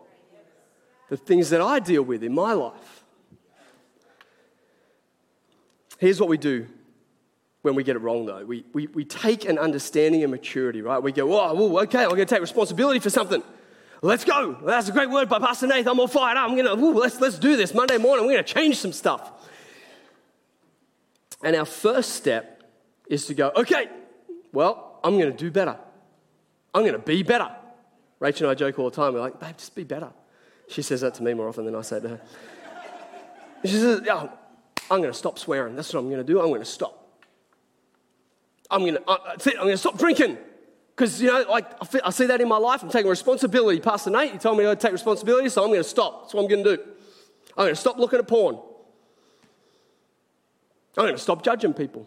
the 1.08 1.16
things 1.16 1.50
that 1.50 1.60
I 1.60 1.78
deal 1.78 2.02
with 2.02 2.24
in 2.24 2.34
my 2.34 2.54
life. 2.54 3.04
Here's 5.98 6.18
what 6.18 6.28
we 6.28 6.38
do 6.38 6.66
when 7.60 7.74
we 7.74 7.84
get 7.84 7.96
it 7.96 8.00
wrong, 8.00 8.26
though. 8.26 8.44
We, 8.44 8.64
we, 8.72 8.86
we 8.88 9.04
take 9.04 9.44
an 9.44 9.58
understanding 9.58 10.22
and 10.22 10.30
maturity, 10.30 10.82
right? 10.82 11.00
We 11.00 11.12
go, 11.12 11.32
oh, 11.32 11.78
okay, 11.82 12.02
I'm 12.02 12.08
going 12.08 12.20
to 12.20 12.24
take 12.24 12.40
responsibility 12.40 12.98
for 12.98 13.10
something. 13.10 13.42
Let's 14.04 14.24
go. 14.24 14.56
That's 14.64 14.88
a 14.88 14.92
great 14.92 15.10
word 15.10 15.28
by 15.28 15.38
Pastor 15.38 15.68
Nathan. 15.68 15.92
I'm 15.92 16.00
all 16.00 16.08
fired 16.08 16.36
up. 16.36 16.50
I'm 16.50 16.56
going 16.56 16.66
to, 16.66 16.74
let's, 16.98 17.20
let's 17.20 17.38
do 17.38 17.56
this. 17.56 17.72
Monday 17.72 17.98
morning, 17.98 18.26
we're 18.26 18.32
going 18.32 18.44
to 18.44 18.52
change 18.52 18.78
some 18.78 18.92
stuff. 18.92 19.30
And 21.44 21.54
our 21.54 21.64
first 21.64 22.10
step 22.14 22.64
is 23.06 23.26
to 23.26 23.34
go, 23.34 23.52
okay, 23.54 23.88
well, 24.52 24.98
I'm 25.04 25.18
going 25.18 25.30
to 25.30 25.36
do 25.36 25.52
better. 25.52 25.76
I'm 26.74 26.82
going 26.82 26.94
to 26.94 26.98
be 26.98 27.22
better. 27.22 27.48
Rachel 28.18 28.48
and 28.48 28.56
I 28.56 28.58
joke 28.58 28.76
all 28.80 28.90
the 28.90 28.96
time. 28.96 29.14
We're 29.14 29.20
like, 29.20 29.38
babe, 29.38 29.56
just 29.56 29.74
be 29.76 29.84
better. 29.84 30.10
She 30.68 30.82
says 30.82 31.02
that 31.02 31.14
to 31.14 31.22
me 31.22 31.34
more 31.34 31.48
often 31.48 31.64
than 31.64 31.76
I 31.76 31.82
say 31.82 32.00
to 32.00 32.08
her. 32.08 32.20
She 33.64 33.72
says, 33.72 34.00
oh, 34.10 34.32
I'm 34.90 34.98
going 34.98 35.12
to 35.12 35.18
stop 35.18 35.38
swearing. 35.38 35.76
That's 35.76 35.94
what 35.94 36.00
I'm 36.00 36.06
going 36.06 36.24
to 36.24 36.24
do. 36.24 36.40
I'm 36.40 36.48
going 36.48 36.60
to 36.60 36.64
stop. 36.64 36.98
I'm 38.68 38.80
going 38.80 38.94
to, 38.94 39.08
uh, 39.08 39.18
I'm 39.28 39.54
going 39.58 39.70
to 39.70 39.76
stop 39.76 39.96
drinking. 39.96 40.38
Because, 40.94 41.22
you 41.22 41.28
know, 41.28 41.44
like 41.48 41.66
I 42.04 42.10
see 42.10 42.26
that 42.26 42.40
in 42.40 42.48
my 42.48 42.58
life. 42.58 42.82
I'm 42.82 42.90
taking 42.90 43.10
responsibility. 43.10 43.80
Pastor 43.80 44.10
Nate, 44.10 44.32
he 44.32 44.38
told 44.38 44.58
me 44.58 44.66
I'd 44.66 44.78
take 44.78 44.92
responsibility, 44.92 45.48
so 45.48 45.62
I'm 45.62 45.68
going 45.68 45.80
to 45.80 45.88
stop. 45.88 46.22
That's 46.22 46.34
what 46.34 46.42
I'm 46.42 46.48
going 46.48 46.64
to 46.64 46.76
do. 46.76 46.82
I'm 47.56 47.64
going 47.64 47.74
to 47.74 47.80
stop 47.80 47.98
looking 47.98 48.18
at 48.18 48.28
porn. 48.28 48.56
I'm 50.96 51.04
going 51.04 51.14
to 51.14 51.18
stop 51.18 51.42
judging 51.42 51.72
people. 51.72 52.06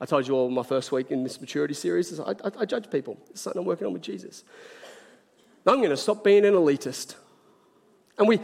I 0.00 0.06
told 0.06 0.28
you 0.28 0.34
all 0.34 0.50
my 0.50 0.62
first 0.62 0.92
week 0.92 1.10
in 1.10 1.24
this 1.24 1.40
maturity 1.40 1.74
series, 1.74 2.20
I, 2.20 2.30
I, 2.30 2.50
I 2.60 2.64
judge 2.64 2.90
people. 2.90 3.18
It's 3.30 3.40
something 3.40 3.60
I'm 3.60 3.66
working 3.66 3.86
on 3.86 3.92
with 3.92 4.02
Jesus. 4.02 4.44
I'm 5.66 5.78
going 5.78 5.90
to 5.90 5.96
stop 5.96 6.22
being 6.22 6.44
an 6.44 6.54
elitist. 6.54 7.16
And 8.18 8.28
we, 8.28 8.38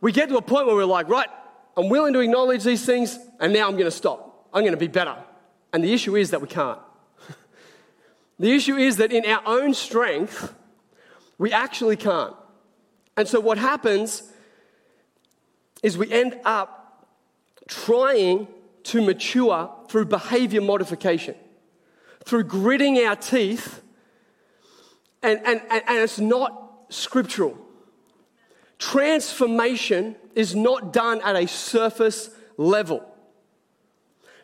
we 0.00 0.10
get 0.10 0.28
to 0.30 0.36
a 0.36 0.42
point 0.42 0.66
where 0.66 0.74
we're 0.74 0.84
like, 0.84 1.08
right, 1.08 1.28
I'm 1.76 1.88
willing 1.88 2.12
to 2.14 2.20
acknowledge 2.20 2.64
these 2.64 2.84
things, 2.84 3.18
and 3.38 3.52
now 3.52 3.68
I'm 3.68 3.74
going 3.74 3.84
to 3.84 3.90
stop. 3.90 4.48
I'm 4.52 4.62
going 4.62 4.72
to 4.72 4.78
be 4.78 4.88
better. 4.88 5.16
And 5.72 5.84
the 5.84 5.92
issue 5.92 6.16
is 6.16 6.30
that 6.30 6.40
we 6.40 6.48
can't. 6.48 6.80
The 8.38 8.52
issue 8.52 8.76
is 8.76 8.96
that 8.96 9.12
in 9.12 9.24
our 9.24 9.42
own 9.46 9.72
strength, 9.72 10.54
we 11.38 11.52
actually 11.52 11.96
can't. 11.96 12.34
And 13.16 13.26
so 13.26 13.40
what 13.40 13.58
happens 13.58 14.30
is 15.82 15.96
we 15.96 16.10
end 16.12 16.38
up 16.44 17.06
trying 17.68 18.48
to 18.84 19.02
mature 19.02 19.70
through 19.88 20.06
behavior 20.06 20.60
modification, 20.60 21.34
through 22.24 22.44
gritting 22.44 22.98
our 22.98 23.16
teeth, 23.16 23.82
and, 25.22 25.40
and, 25.44 25.60
and, 25.70 25.82
and 25.86 25.98
it's 25.98 26.20
not 26.20 26.86
scriptural. 26.90 27.58
Transformation 28.78 30.16
is 30.34 30.54
not 30.54 30.92
done 30.92 31.20
at 31.22 31.36
a 31.36 31.48
surface 31.48 32.30
level. 32.56 33.04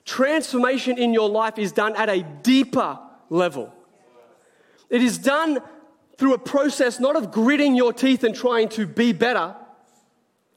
Transformation 0.05 0.99
in 0.99 1.13
your 1.13 1.29
life 1.29 1.59
is 1.59 1.73
done 1.73 1.95
at 1.95 2.09
a 2.09 2.23
deeper 2.43 2.99
level. 3.29 3.73
It 4.93 5.03
is 5.03 5.17
done 5.17 5.59
through 6.19 6.35
a 6.35 6.39
process 6.39 7.01
not 7.01 7.17
of 7.17 7.33
gritting 7.33 7.75
your 7.75 7.95
teeth 7.95 8.23
and 8.25 8.35
trying 8.35 8.69
to 8.69 8.87
be 8.87 9.13
better, 9.13 9.57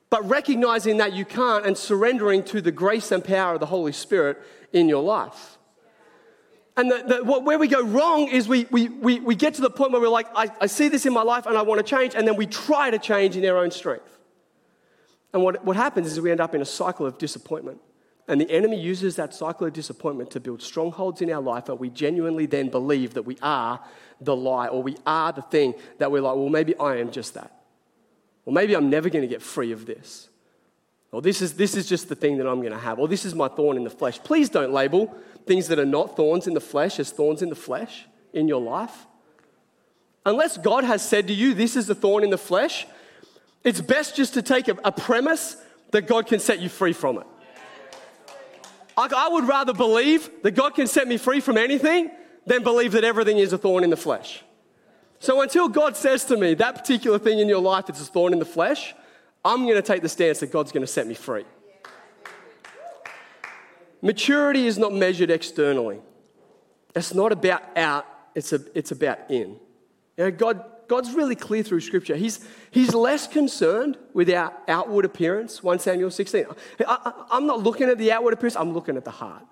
but 0.10 0.28
recognizing 0.30 0.98
that 0.98 1.14
you 1.14 1.24
can't 1.24 1.66
and 1.66 1.78
surrendering 1.78 2.44
to 2.44 2.60
the 2.60 2.72
grace 2.72 3.14
and 3.14 3.24
power 3.24 3.54
of 3.54 3.62
the 3.62 3.66
Holy 3.66 3.94
Spirit 3.94 4.38
in 4.74 4.90
your 4.90 5.02
life. 5.02 5.58
And 6.76 6.92
the, 6.92 7.04
the, 7.08 7.24
what, 7.24 7.46
where 7.46 7.58
we 7.58 7.70
go 7.70 7.82
wrong 7.82 8.28
is 8.28 8.50
we, 8.50 8.68
we, 8.72 8.90
we, 8.90 9.22
we 9.22 9.36
get 9.36 9.54
to 9.54 9.62
the 9.62 9.70
point 9.70 9.94
where 9.94 10.02
we're 10.02 10.10
like, 10.10 10.28
I, 10.36 10.52
I 10.60 10.66
see 10.66 10.90
this 10.90 11.06
in 11.06 11.14
my 11.14 11.24
life 11.24 11.46
and 11.46 11.58
I 11.58 11.62
want 11.62 11.80
to 11.80 11.90
change, 11.90 12.14
and 12.14 12.28
then 12.28 12.36
we 12.36 12.46
try 12.46 12.92
to 12.92 13.00
change 13.00 13.38
in 13.38 13.46
our 13.46 13.58
own 13.58 13.72
strength. 13.72 14.20
And 15.32 15.42
what, 15.42 15.64
what 15.64 15.78
happens 15.78 16.08
is 16.08 16.20
we 16.20 16.30
end 16.30 16.42
up 16.42 16.54
in 16.54 16.62
a 16.62 16.66
cycle 16.66 17.06
of 17.06 17.18
disappointment. 17.18 17.80
And 18.28 18.42
the 18.42 18.50
enemy 18.50 18.80
uses 18.80 19.16
that 19.18 19.36
cycle 19.36 19.68
of 19.68 19.74
disappointment 19.74 20.32
to 20.32 20.40
build 20.40 20.62
strongholds 20.62 21.22
in 21.22 21.30
our 21.32 21.42
life 21.42 21.66
that 21.66 21.76
we 21.76 21.90
genuinely 21.90 22.48
then 22.48 22.70
believe 22.70 23.14
that 23.14 23.24
we 23.24 23.38
are 23.42 23.80
the 24.20 24.36
lie 24.36 24.68
or 24.68 24.82
we 24.82 24.98
are 25.06 25.32
the 25.32 25.44
thing 25.44 25.76
that 26.00 26.12
we're 26.12 26.22
like, 26.22 26.36
well, 26.36 26.50
maybe 26.50 26.76
I 26.78 26.98
am 26.98 27.12
just 27.12 27.36
that. 27.36 27.52
Or 28.46 28.54
maybe 28.54 28.76
I'm 28.76 28.90
never 28.90 29.10
going 29.10 29.22
to 29.22 29.28
get 29.28 29.42
free 29.42 29.72
of 29.72 29.86
this. 29.86 30.30
Or 31.12 31.22
this 31.22 31.42
is, 31.42 31.54
this 31.54 31.76
is 31.76 31.88
just 31.88 32.10
the 32.10 32.16
thing 32.16 32.38
that 32.38 32.48
I'm 32.48 32.62
going 32.62 32.74
to 32.74 32.80
have. 32.80 33.00
Or 33.00 33.08
this 33.08 33.26
is 33.26 33.36
my 33.36 33.48
thorn 33.48 33.78
in 33.78 33.84
the 33.84 33.90
flesh. 33.90 34.20
Please 34.20 34.50
don't 34.50 34.74
label 34.74 35.16
things 35.46 35.68
that 35.68 35.78
are 35.78 35.86
not 35.86 36.16
thorns 36.16 36.48
in 36.48 36.54
the 36.54 36.60
flesh 36.60 37.00
as 37.00 37.12
thorns 37.12 37.42
in 37.42 37.50
the 37.50 37.56
flesh 37.56 38.06
in 38.34 38.48
your 38.48 38.62
life. 38.62 39.06
Unless 40.26 40.58
God 40.58 40.84
has 40.84 41.08
said 41.08 41.28
to 41.28 41.34
you, 41.34 41.54
this 41.54 41.76
is 41.76 41.90
a 41.90 41.96
thorn 41.96 42.24
in 42.24 42.32
the 42.32 42.38
flesh, 42.38 42.88
it's 43.64 43.82
best 43.82 44.16
just 44.16 44.34
to 44.34 44.42
take 44.42 44.68
a, 44.68 44.76
a 44.84 44.92
premise 44.92 45.58
that 45.92 46.08
God 46.08 46.26
can 46.26 46.40
set 46.40 46.60
you 46.60 46.70
free 46.70 46.94
from 46.94 47.20
it. 47.20 47.28
I, 48.98 49.10
I 49.16 49.30
would 49.30 49.48
rather 49.48 49.74
believe 49.74 50.30
that 50.44 50.52
God 50.52 50.76
can 50.76 50.88
set 50.88 51.08
me 51.08 51.18
free 51.18 51.40
from 51.40 51.58
anything 51.58 52.12
than 52.46 52.64
believe 52.64 52.94
that 52.94 53.04
everything 53.04 53.38
is 53.38 53.54
a 53.54 53.58
thorn 53.58 53.84
in 53.84 53.90
the 53.90 53.98
flesh. 53.98 54.44
So 55.20 55.42
until 55.42 55.68
God 55.68 55.98
says 55.98 56.26
to 56.26 56.38
me, 56.38 56.54
that 56.56 56.76
particular 56.76 57.18
thing 57.18 57.40
in 57.40 57.50
your 57.50 57.62
life 57.62 57.90
is 57.90 58.02
a 58.02 58.06
thorn 58.06 58.34
in 58.34 58.40
the 58.40 58.46
flesh, 58.46 58.94
I'm 59.44 59.64
going 59.64 59.76
to 59.76 59.82
take 59.82 60.02
the 60.02 60.10
stance 60.10 60.40
that 60.40 60.52
God's 60.52 60.72
going 60.72 60.82
to 60.82 60.92
set 60.92 61.08
me 61.08 61.14
free. 61.14 61.46
Maturity 64.02 64.68
is 64.68 64.78
not 64.78 64.94
measured 64.94 65.32
externally. 65.32 66.00
It's 66.96 67.14
not 67.14 67.32
about 67.32 67.64
out, 67.78 68.06
it's, 68.36 68.54
a, 68.54 68.60
it's 68.74 68.92
about 68.92 69.20
in. 69.30 69.58
You 70.18 70.26
know, 70.26 70.32
God, 70.32 70.64
God's 70.88 71.14
really 71.14 71.36
clear 71.36 71.64
through 71.64 71.82
Scripture. 71.82 72.16
He's, 72.16 72.46
he's 72.72 72.94
less 72.94 73.28
concerned 73.28 73.98
with 74.14 74.30
our 74.30 74.54
outward 74.68 75.06
appearance, 75.06 75.64
1 75.64 75.80
Samuel 75.80 76.12
16. 76.12 76.46
I, 76.88 77.14
I'm 77.32 77.48
not 77.48 77.62
looking 77.62 77.90
at 77.90 77.98
the 77.98 78.12
outward 78.12 78.34
appearance, 78.34 78.56
I'm 78.56 78.74
looking 78.74 78.98
at 78.98 79.06
the 79.06 79.12
heart. 79.12 79.44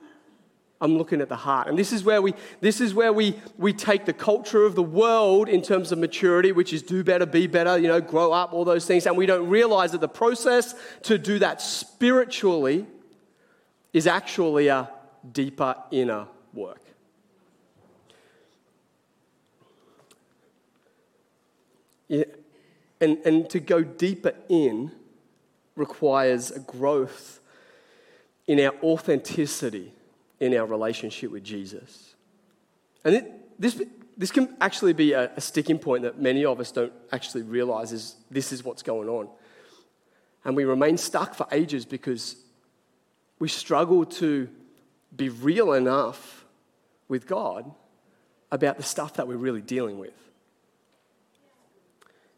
I'm 0.81 0.97
looking 0.97 1.21
at 1.21 1.29
the 1.29 1.37
heart. 1.37 1.69
And 1.69 1.79
this 1.79 1.93
is 1.93 2.03
where 2.03 2.21
we, 2.21 2.33
this 2.59 2.81
is 2.81 2.93
where 2.93 3.13
we, 3.13 3.39
we 3.57 3.71
take 3.71 4.05
the 4.05 4.11
culture 4.11 4.65
of 4.65 4.75
the 4.75 4.83
world 4.83 5.47
in 5.47 5.61
terms 5.61 5.93
of 5.93 5.97
maturity, 5.97 6.51
which 6.51 6.73
is 6.73 6.81
do 6.81 7.05
better, 7.05 7.25
be 7.25 7.47
better, 7.47 7.77
you 7.77 7.87
know, 7.87 8.01
grow 8.01 8.33
up, 8.33 8.51
all 8.51 8.65
those 8.65 8.85
things. 8.85 9.05
And 9.05 9.15
we 9.15 9.25
don't 9.25 9.47
realize 9.47 9.93
that 9.93 10.01
the 10.01 10.09
process 10.09 10.75
to 11.03 11.17
do 11.17 11.39
that 11.39 11.61
spiritually 11.61 12.85
is 13.93 14.07
actually 14.07 14.67
a 14.67 14.89
deeper 15.31 15.75
inner 15.91 16.27
work. 16.53 16.81
And, 23.01 23.17
and 23.25 23.49
to 23.49 23.59
go 23.59 23.83
deeper 23.83 24.33
in 24.49 24.91
requires 25.75 26.51
a 26.51 26.59
growth 26.59 27.39
in 28.47 28.59
our 28.59 28.73
authenticity 28.83 29.93
in 30.39 30.53
our 30.55 30.65
relationship 30.65 31.31
with 31.31 31.43
Jesus. 31.43 32.15
And 33.05 33.15
it, 33.15 33.59
this, 33.59 33.81
this 34.17 34.31
can 34.31 34.55
actually 34.59 34.91
be 34.91 35.13
a, 35.13 35.31
a 35.35 35.41
sticking 35.41 35.79
point 35.79 36.03
that 36.03 36.19
many 36.19 36.43
of 36.43 36.59
us 36.59 36.71
don't 36.71 36.91
actually 37.11 37.43
realize 37.43 37.93
is 37.93 38.15
this 38.29 38.51
is 38.51 38.63
what's 38.63 38.83
going 38.83 39.07
on. 39.07 39.29
And 40.43 40.55
we 40.55 40.65
remain 40.65 40.97
stuck 40.97 41.33
for 41.33 41.47
ages 41.51 41.85
because 41.85 42.35
we 43.39 43.47
struggle 43.47 44.05
to 44.05 44.49
be 45.15 45.29
real 45.29 45.73
enough 45.73 46.45
with 47.07 47.25
God 47.25 47.71
about 48.51 48.77
the 48.77 48.83
stuff 48.83 49.13
that 49.13 49.27
we're 49.27 49.37
really 49.37 49.61
dealing 49.61 49.97
with. 49.97 50.13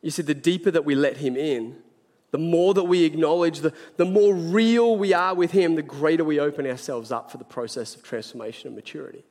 You 0.05 0.11
see, 0.11 0.21
the 0.21 0.35
deeper 0.35 0.69
that 0.69 0.85
we 0.85 0.93
let 0.93 1.17
Him 1.17 1.35
in, 1.35 1.77
the 2.29 2.37
more 2.37 2.75
that 2.75 2.83
we 2.83 3.05
acknowledge, 3.05 3.61
the, 3.61 3.73
the 3.97 4.05
more 4.05 4.35
real 4.35 4.97
we 4.97 5.15
are 5.15 5.33
with 5.33 5.49
Him, 5.49 5.73
the 5.73 5.81
greater 5.81 6.23
we 6.23 6.39
open 6.39 6.67
ourselves 6.67 7.11
up 7.11 7.31
for 7.31 7.39
the 7.39 7.43
process 7.43 7.95
of 7.95 8.03
transformation 8.03 8.67
and 8.67 8.75
maturity. 8.75 9.23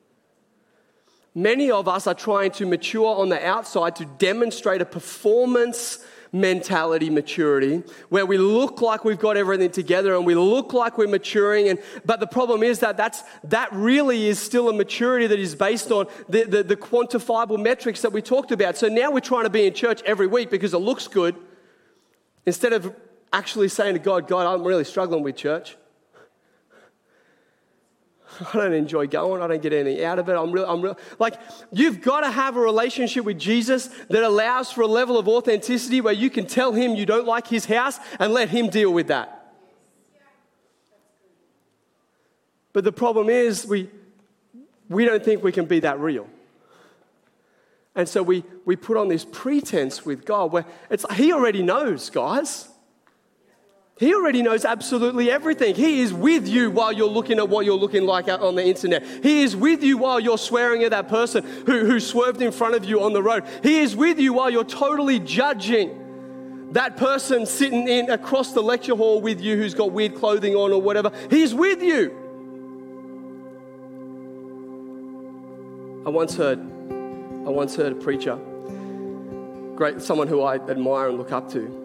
Many 1.33 1.71
of 1.71 1.87
us 1.87 2.09
are 2.09 2.15
trying 2.15 2.51
to 2.53 2.67
mature 2.67 3.15
on 3.15 3.29
the 3.29 3.41
outside 3.47 3.95
to 3.97 4.05
demonstrate 4.05 4.81
a 4.81 4.85
performance 4.85 6.05
mentality 6.35 7.09
maturity 7.09 7.83
where 8.09 8.27
we 8.27 8.37
look 8.37 8.83
like 8.83 9.05
we've 9.05 9.21
got 9.21 9.37
everything 9.37 9.71
together 9.71 10.17
and 10.17 10.27
we 10.27 10.35
look 10.35 10.73
like 10.73 10.99
we're 10.99 11.09
maturing 11.09 11.69
and 11.69 11.79
but 12.05 12.19
the 12.19 12.27
problem 12.27 12.63
is 12.63 12.81
that 12.81 12.97
that's 12.97 13.23
that 13.45 13.73
really 13.73 14.27
is 14.27 14.39
still 14.39 14.69
a 14.69 14.73
maturity 14.73 15.27
that 15.27 15.39
is 15.39 15.55
based 15.55 15.91
on 15.93 16.07
the, 16.29 16.43
the, 16.43 16.63
the 16.63 16.77
quantifiable 16.77 17.59
metrics 17.59 18.03
that 18.03 18.13
we 18.13 18.21
talked 18.21 18.51
about 18.51 18.77
so 18.77 18.89
now 18.89 19.11
we're 19.11 19.21
trying 19.21 19.45
to 19.45 19.51
be 19.51 19.65
in 19.65 19.73
church 19.73 20.03
every 20.03 20.27
week 20.27 20.51
because 20.51 20.75
it 20.75 20.79
looks 20.79 21.07
good 21.07 21.37
Instead 22.47 22.73
of 22.73 22.95
actually 23.33 23.69
saying 23.69 23.95
to 23.95 23.99
God, 23.99 24.29
God, 24.29 24.47
I'm 24.47 24.65
really 24.65 24.85
struggling 24.85 25.23
with 25.23 25.37
church. 25.37 25.77
I 28.53 28.57
don't 28.57 28.73
enjoy 28.73 29.07
going. 29.07 29.43
I 29.43 29.47
don't 29.47 29.63
get 29.63 29.73
anything 29.73 30.05
out 30.05 30.19
of 30.19 30.29
it. 30.29 30.33
I'm 30.33 30.51
real. 30.51 30.65
I'm 30.65 30.81
real. 30.81 30.99
Like, 31.19 31.41
you've 31.73 32.01
got 32.01 32.21
to 32.21 32.31
have 32.31 32.57
a 32.57 32.61
relationship 32.61 33.25
with 33.25 33.39
Jesus 33.39 33.89
that 34.09 34.23
allows 34.23 34.73
for 34.73 34.83
a 34.83 34.87
level 34.87 35.19
of 35.19 35.29
authenticity 35.29 36.01
where 36.01 36.15
you 36.15 36.31
can 36.31 36.47
tell 36.47 36.73
him 36.73 36.95
you 36.95 37.07
don't 37.07 37.27
like 37.27 37.47
his 37.47 37.67
house 37.67 37.99
and 38.19 38.33
let 38.33 38.49
him 38.49 38.69
deal 38.69 38.93
with 38.93 39.09
that. 39.09 39.41
But 42.73 42.83
the 42.83 42.93
problem 42.93 43.29
is, 43.29 43.67
we, 43.67 43.89
we 44.89 45.05
don't 45.05 45.25
think 45.25 45.45
we 45.45 45.53
can 45.53 45.67
be 45.67 45.81
that 45.81 46.01
real. 46.01 46.29
And 47.95 48.09
so 48.09 48.23
we, 48.23 48.43
we 48.65 48.75
put 48.75 48.97
on 48.97 49.09
this 49.09 49.25
pretense 49.25 50.05
with 50.05 50.25
God 50.25 50.51
where 50.51 50.67
it's 50.91 51.07
He 51.15 51.33
already 51.33 51.63
knows, 51.63 52.11
guys. 52.11 52.69
He 53.97 54.13
already 54.13 54.43
knows 54.43 54.65
absolutely 54.65 55.31
everything. 55.31 55.77
He 55.77 56.01
is 56.01 56.13
with 56.13 56.49
you 56.49 56.71
while 56.71 56.93
you're 56.93 57.09
looking 57.09 57.39
at 57.39 57.49
what 57.49 57.65
you're 57.65 57.77
looking 57.77 58.05
like 58.05 58.27
on 58.29 58.57
the 58.57 58.65
internet. 58.65 59.05
He 59.23 59.43
is 59.43 59.55
with 59.55 59.85
you 59.85 59.99
while 59.99 60.19
you're 60.19 60.39
swearing 60.39 60.83
at 60.83 60.91
that 60.91 61.09
person 61.09 61.45
who, 61.67 61.87
who 61.87 62.01
swerved 62.01 62.43
in 62.43 62.51
front 62.51 62.75
of 62.75 62.85
you 62.85 63.03
on 63.03 63.13
the 63.13 63.23
road. 63.23 63.45
He 63.63 63.81
is 63.81 63.95
with 63.95 64.19
you 64.19 64.33
while 64.33 64.51
you're 64.51 64.65
totally 64.65 65.21
judging 65.21 66.01
that 66.73 66.97
person 66.97 67.47
sitting 67.47 67.87
in 67.87 68.11
across 68.11 68.53
the 68.53 68.61
lecture 68.61 68.97
hall 68.97 69.21
with 69.21 69.41
you 69.41 69.57
who's 69.57 69.75
got 69.75 69.93
weird 69.93 70.17
clothing 70.17 70.57
on 70.57 70.73
or 70.73 70.83
whatever. 70.83 71.13
He's 71.31 71.55
with 71.55 71.81
you. 71.81 72.11
I 76.05 76.11
once 76.11 76.37
heard 76.37 76.59
I 76.59 77.51
once 77.51 77.77
heard 77.77 77.93
a 77.93 77.95
preacher, 77.95 78.37
great, 79.77 80.03
someone 80.03 80.27
who 80.27 80.43
I 80.43 80.57
admire 80.57 81.09
and 81.09 81.19
look 81.19 81.31
up 81.31 81.51
to, 81.53 81.84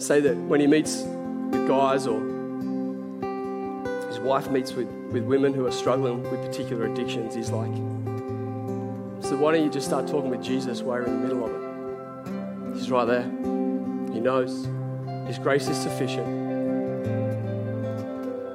say 0.00 0.20
that 0.20 0.36
when 0.36 0.60
he 0.60 0.66
meets 0.66 1.02
with 1.02 1.68
guys 1.68 2.06
or 2.06 2.20
his 4.08 4.18
wife 4.18 4.50
meets 4.50 4.72
with, 4.72 4.88
with 5.12 5.24
women 5.24 5.52
who 5.52 5.66
are 5.66 5.72
struggling 5.72 6.22
with 6.22 6.40
particular 6.44 6.86
addictions, 6.86 7.34
he's 7.34 7.50
like, 7.50 7.72
so 9.22 9.36
why 9.36 9.52
don't 9.52 9.62
you 9.62 9.70
just 9.70 9.86
start 9.86 10.06
talking 10.06 10.30
with 10.30 10.42
Jesus 10.42 10.82
while 10.82 10.98
you're 10.98 11.06
in 11.06 11.20
the 11.20 11.26
middle 11.28 11.44
of 11.44 11.50
it? 11.52 12.78
He's 12.78 12.90
right 12.90 13.04
there. 13.04 13.22
He 13.22 14.20
knows. 14.20 14.66
His 15.26 15.38
grace 15.38 15.68
is 15.68 15.76
sufficient. 15.76 16.26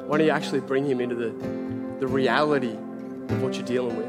Why 0.08 0.18
don't 0.18 0.26
you 0.26 0.32
actually 0.32 0.62
bring 0.62 0.86
him 0.86 1.00
into 1.00 1.16
the, 1.16 1.30
the 2.00 2.08
reality 2.08 2.74
of 2.74 3.42
what 3.42 3.56
you're 3.56 3.66
dealing 3.66 3.96
with? 3.96 4.08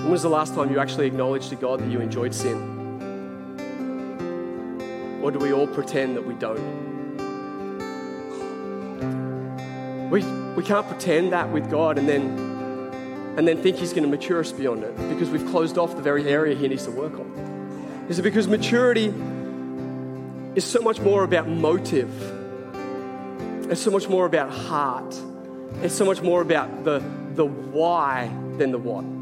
When 0.00 0.10
was 0.10 0.22
the 0.22 0.30
last 0.30 0.54
time 0.54 0.70
you 0.70 0.78
actually 0.78 1.06
acknowledged 1.06 1.50
to 1.50 1.56
God 1.56 1.80
that 1.80 1.90
you 1.90 2.00
enjoyed 2.00 2.34
sin? 2.34 2.71
Or 5.22 5.30
do 5.30 5.38
we 5.38 5.52
all 5.52 5.66
pretend 5.66 6.16
that 6.16 6.26
we 6.26 6.34
don't? 6.34 6.90
We, 10.10 10.22
we 10.56 10.62
can't 10.62 10.86
pretend 10.86 11.32
that 11.32 11.50
with 11.50 11.70
God 11.70 11.96
and 11.96 12.08
then 12.08 12.52
and 13.36 13.48
then 13.48 13.62
think 13.62 13.76
He's 13.76 13.92
going 13.92 14.02
to 14.02 14.10
mature 14.10 14.40
us 14.40 14.52
beyond 14.52 14.84
it 14.84 14.94
because 15.08 15.30
we've 15.30 15.46
closed 15.46 15.78
off 15.78 15.96
the 15.96 16.02
very 16.02 16.28
area 16.28 16.54
He 16.54 16.68
needs 16.68 16.84
to 16.84 16.90
work 16.90 17.14
on. 17.14 18.06
Is 18.08 18.18
it 18.18 18.22
because 18.22 18.46
maturity 18.46 19.14
is 20.54 20.64
so 20.64 20.82
much 20.82 21.00
more 21.00 21.24
about 21.24 21.48
motive? 21.48 22.10
It's 23.70 23.80
so 23.80 23.90
much 23.90 24.08
more 24.08 24.26
about 24.26 24.50
heart. 24.50 25.16
It's 25.82 25.94
so 25.94 26.04
much 26.04 26.20
more 26.20 26.42
about 26.42 26.84
the, 26.84 26.98
the 27.34 27.46
why 27.46 28.30
than 28.58 28.70
the 28.70 28.78
what. 28.78 29.21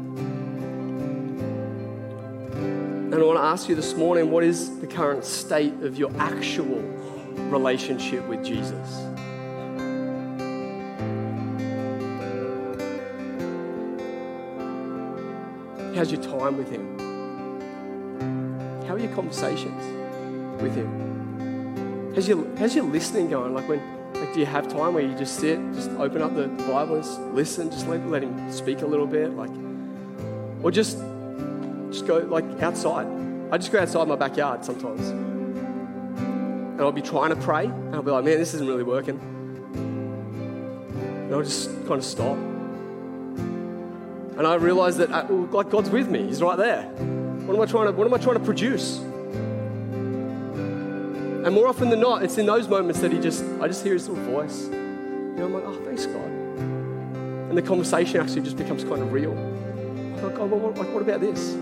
And 3.11 3.21
I 3.21 3.25
want 3.25 3.39
to 3.39 3.43
ask 3.43 3.67
you 3.67 3.75
this 3.75 3.93
morning 3.93 4.31
what 4.31 4.41
is 4.41 4.79
the 4.79 4.87
current 4.87 5.25
state 5.25 5.73
of 5.81 5.97
your 5.97 6.09
actual 6.17 6.79
relationship 7.49 8.25
with 8.25 8.41
Jesus? 8.41 8.87
How's 15.93 16.09
your 16.09 16.21
time 16.23 16.55
with 16.55 16.71
Him? 16.71 16.97
How 18.87 18.93
are 18.93 18.99
your 18.99 19.13
conversations 19.13 19.83
with 20.61 20.73
Him? 20.73 22.13
How's 22.15 22.29
your, 22.29 22.47
how's 22.55 22.73
your 22.73 22.85
listening 22.85 23.29
going? 23.29 23.53
Like, 23.53 23.67
when, 23.67 23.81
like, 24.13 24.33
do 24.33 24.39
you 24.39 24.45
have 24.45 24.69
time 24.69 24.93
where 24.93 25.05
you 25.05 25.13
just 25.17 25.37
sit, 25.37 25.59
just 25.73 25.89
open 25.91 26.21
up 26.21 26.33
the 26.33 26.47
Bible 26.47 26.95
and 26.95 27.35
listen, 27.35 27.69
just 27.71 27.89
let, 27.89 28.07
let 28.07 28.23
Him 28.23 28.49
speak 28.53 28.83
a 28.83 28.87
little 28.87 29.05
bit? 29.05 29.31
Like, 29.31 29.51
or 30.63 30.71
just, 30.71 30.97
just 31.91 32.07
go, 32.07 32.17
like, 32.19 32.45
outside. 32.61 33.07
I 33.51 33.57
just 33.57 33.71
go 33.71 33.79
outside 33.79 34.07
my 34.07 34.15
backyard 34.15 34.65
sometimes. 34.65 35.07
And 35.09 36.81
I'll 36.81 36.91
be 36.91 37.01
trying 37.01 37.29
to 37.29 37.35
pray, 37.35 37.65
and 37.65 37.95
I'll 37.95 38.01
be 38.01 38.11
like, 38.11 38.23
man, 38.23 38.39
this 38.39 38.53
isn't 38.53 38.67
really 38.67 38.83
working. 38.83 39.19
And 39.75 41.33
I'll 41.33 41.43
just 41.43 41.69
kind 41.87 41.99
of 41.99 42.05
stop 42.05 42.37
and 44.41 44.47
I 44.47 44.55
realized 44.55 44.97
that 44.97 45.11
uh, 45.11 45.31
like 45.51 45.69
God's 45.69 45.91
with 45.91 46.09
me. 46.09 46.25
He's 46.25 46.41
right 46.41 46.57
there. 46.57 46.81
What 46.81 47.55
am 47.55 47.61
I 47.61 47.67
trying 47.67 47.85
to, 47.85 47.91
what 47.91 48.07
am 48.07 48.13
I 48.15 48.17
trying 48.17 48.39
to 48.39 48.43
produce? 48.43 48.97
And 51.43 51.53
more 51.53 51.67
often 51.67 51.91
than 51.91 51.99
not, 51.99 52.23
it's 52.23 52.39
in 52.39 52.47
those 52.47 52.67
moments 52.67 53.01
that 53.01 53.11
he 53.11 53.19
just, 53.19 53.43
I 53.61 53.67
just 53.67 53.83
hear 53.83 53.93
his 53.93 54.09
little 54.09 54.23
voice. 54.25 54.67
You 54.67 55.35
know, 55.37 55.45
I'm 55.45 55.53
like, 55.53 55.63
oh, 55.63 55.79
thanks, 55.85 56.07
God. 56.07 56.25
And 56.25 57.55
the 57.55 57.61
conversation 57.61 58.19
actually 58.19 58.41
just 58.41 58.57
becomes 58.57 58.83
kind 58.83 59.03
of 59.03 59.13
real. 59.13 59.35
Like, 60.23 60.39
what, 60.39 60.49
what, 60.49 60.89
what 60.89 61.03
about 61.03 61.21
this? 61.21 61.53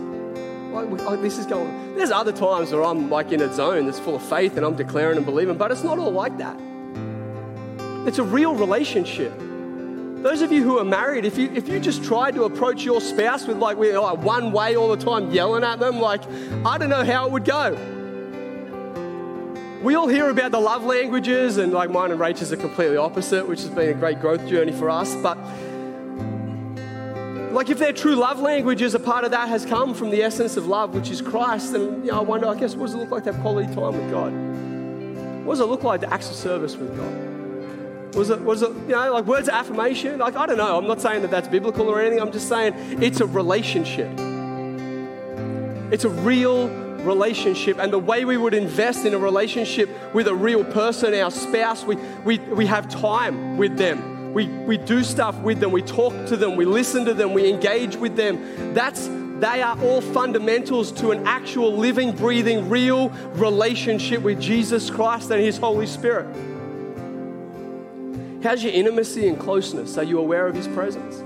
This 1.22 1.38
is 1.38 1.46
going. 1.46 1.96
There's 1.96 2.12
other 2.12 2.32
times 2.32 2.72
where 2.72 2.84
I'm 2.84 3.10
like 3.10 3.32
in 3.32 3.42
a 3.42 3.54
zone 3.54 3.86
that's 3.86 4.00
full 4.00 4.16
of 4.16 4.24
faith 4.24 4.56
and 4.56 4.66
I'm 4.66 4.76
declaring 4.76 5.18
and 5.18 5.26
believing, 5.26 5.58
but 5.58 5.72
it's 5.72 5.84
not 5.84 5.98
all 6.00 6.12
like 6.12 6.38
that. 6.38 6.58
It's 8.08 8.20
a 8.20 8.24
real 8.24 8.56
relationship. 8.56 9.34
Those 10.22 10.42
of 10.42 10.52
you 10.52 10.64
who 10.64 10.78
are 10.80 10.86
married, 10.86 11.26
if 11.26 11.38
you, 11.38 11.50
if 11.54 11.68
you 11.70 11.80
just 11.80 12.04
tried 12.04 12.36
to 12.36 12.44
approach 12.44 12.84
your 12.84 13.02
spouse 13.02 13.48
with 13.48 13.58
like, 13.58 13.78
we're 13.78 14.00
like 14.00 14.20
one 14.20 14.52
way 14.52 14.76
all 14.76 14.90
the 14.90 15.04
time, 15.04 15.32
yelling 15.32 15.64
at 15.64 15.80
them, 15.80 16.00
like, 16.00 16.22
I 16.66 16.78
don't 16.78 16.90
know 16.90 17.06
how 17.06 17.26
it 17.26 17.32
would 17.32 17.46
go. 17.46 17.78
We 19.82 19.96
all 19.96 20.10
hear 20.10 20.30
about 20.30 20.52
the 20.52 20.60
love 20.60 20.84
languages, 20.84 21.58
and 21.58 21.72
like 21.72 21.90
mine 21.90 22.12
and 22.12 22.20
Rachel's 22.20 22.52
are 22.52 22.58
completely 22.58 22.98
opposite, 22.98 23.48
which 23.48 23.62
has 23.62 23.70
been 23.70 23.90
a 23.90 23.94
great 23.94 24.20
growth 24.20 24.46
journey 24.46 24.74
for 24.74 24.90
us. 24.90 25.16
But 25.16 25.38
like, 27.52 27.70
if 27.70 27.80
their 27.80 27.94
true 27.94 28.16
love 28.16 28.40
language 28.40 28.82
is 28.82 28.94
a 28.96 29.00
part 29.00 29.24
of 29.26 29.32
that 29.32 29.50
has 29.50 29.66
come 29.66 29.94
from 29.94 30.10
the 30.10 30.22
essence 30.22 30.58
of 30.58 30.68
love, 30.68 30.94
which 30.94 31.10
is 31.10 31.22
Christ, 31.22 31.74
then 31.74 32.04
you 32.04 32.12
know, 32.12 32.20
I 32.20 32.22
wonder, 32.22 32.48
I 32.48 32.56
guess, 32.56 32.76
what 32.76 32.88
does 32.88 32.96
it 32.96 32.98
look 32.98 33.12
like 33.12 33.24
to 33.24 33.34
have 33.34 33.42
quality 33.42 33.74
time 33.74 33.94
with 33.94 34.12
God? 34.12 35.46
What 35.46 35.54
does 35.54 35.62
it 35.62 35.66
look 35.66 35.84
like 35.84 36.02
to 36.02 36.14
acts 36.14 36.30
of 36.30 36.36
service 36.36 36.76
with 36.76 36.96
God? 36.96 38.16
Was 38.16 38.30
it, 38.30 38.42
was 38.42 38.62
it, 38.62 38.70
you 38.70 38.90
know, 38.90 39.14
like 39.14 39.26
words 39.26 39.48
of 39.48 39.54
affirmation? 39.54 40.20
Like, 40.20 40.36
I 40.36 40.46
don't 40.46 40.58
know. 40.58 40.78
I'm 40.78 40.88
not 40.88 41.02
saying 41.02 41.22
that 41.22 41.32
that's 41.32 41.48
biblical 41.48 41.88
or 41.88 42.02
anything. 42.02 42.20
I'm 42.20 42.32
just 42.32 42.50
saying 42.50 42.74
it's 43.02 43.22
a 43.22 43.26
relationship. 43.26 44.12
It's 45.92 46.04
a 46.04 46.10
real 46.10 46.70
relationship. 47.00 47.80
And 47.80 47.94
the 47.94 48.00
way 48.00 48.26
we 48.26 48.38
would 48.38 48.54
invest 48.54 49.06
in 49.06 49.14
a 49.14 49.18
relationship 49.18 49.90
with 50.14 50.28
a 50.28 50.36
real 50.36 50.64
person, 50.64 51.14
our 51.14 51.32
spouse, 51.32 51.84
we, 51.84 51.96
we, 52.26 52.40
we 52.40 52.66
have 52.66 52.90
time 52.90 53.58
with 53.58 53.78
them. 53.78 54.19
We, 54.34 54.48
we 54.48 54.78
do 54.78 55.04
stuff 55.04 55.36
with 55.40 55.60
them. 55.60 55.72
We 55.72 55.82
talk 55.82 56.14
to 56.28 56.38
them. 56.38 56.56
We 56.56 56.66
listen 56.66 57.06
to 57.06 57.14
them. 57.14 57.34
We 57.34 57.50
engage 57.50 57.96
with 57.96 58.16
them. 58.16 58.74
That's, 58.74 59.08
they 59.40 59.62
are 59.62 59.80
all 59.82 60.02
fundamentals 60.02 60.92
to 60.94 61.12
an 61.12 61.26
actual 61.26 61.76
living, 61.76 62.16
breathing, 62.16 62.70
real 62.70 63.10
relationship 63.34 64.22
with 64.22 64.40
Jesus 64.40 64.90
Christ 64.90 65.32
and 65.32 65.42
His 65.42 65.58
Holy 65.58 65.88
Spirit. 65.88 66.28
How's 68.44 68.64
your 68.64 68.72
intimacy 68.72 69.28
and 69.28 69.40
closeness? 69.40 69.98
Are 69.98 70.04
you 70.04 70.20
aware 70.20 70.48
of 70.48 70.56
His 70.56 70.68
presence? 70.68 71.18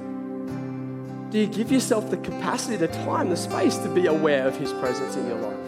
Do 1.31 1.39
you 1.39 1.47
give 1.47 1.71
yourself 1.71 2.09
the 2.09 2.17
capacity, 2.17 2.75
the 2.75 2.87
time, 2.87 3.29
the 3.29 3.37
space 3.37 3.77
to 3.77 3.89
be 3.89 4.05
aware 4.05 4.47
of 4.47 4.55
His 4.57 4.71
presence 4.73 5.15
in 5.15 5.27
your 5.27 5.39
life? 5.39 5.62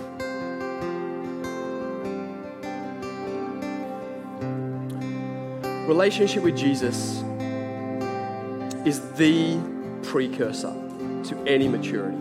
Relationship 5.87 6.41
with 6.41 6.57
Jesus 6.57 7.23
is 8.87 9.01
the 9.11 9.59
precursor 10.01 10.73
to 11.25 11.43
any 11.45 11.67
maturity. 11.67 12.17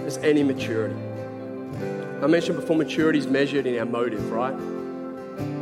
There's 0.00 0.18
any 0.18 0.42
maturity. 0.42 0.96
I 2.20 2.26
mentioned 2.26 2.58
before, 2.58 2.76
maturity 2.76 3.20
is 3.20 3.28
measured 3.28 3.64
in 3.64 3.78
our 3.78 3.84
motive, 3.84 4.32
right? 4.32 4.54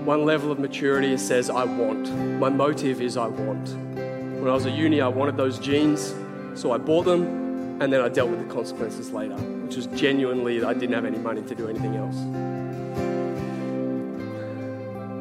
One 0.07 0.25
level 0.25 0.51
of 0.51 0.59
maturity 0.59 1.15
says, 1.19 1.51
I 1.51 1.65
want. 1.65 2.11
My 2.39 2.49
motive 2.49 3.03
is 3.03 3.19
I 3.19 3.27
want. 3.27 3.69
When 3.69 4.49
I 4.49 4.55
was 4.55 4.65
at 4.65 4.73
uni, 4.73 5.03
I 5.03 5.09
wanted 5.09 5.37
those 5.37 5.59
jeans, 5.59 6.15
so 6.55 6.73
I 6.73 6.79
bought 6.79 7.05
them, 7.05 7.83
and 7.83 7.93
then 7.93 8.01
I 8.01 8.09
dealt 8.09 8.31
with 8.31 8.47
the 8.49 8.55
consequences 8.55 9.11
later, 9.11 9.35
which 9.35 9.77
was 9.77 9.87
genuinely 9.89 10.65
I 10.65 10.73
didn't 10.73 10.95
have 10.95 11.05
any 11.05 11.19
money 11.19 11.43
to 11.43 11.55
do 11.55 11.69
anything 11.69 11.97
else. 11.97 12.17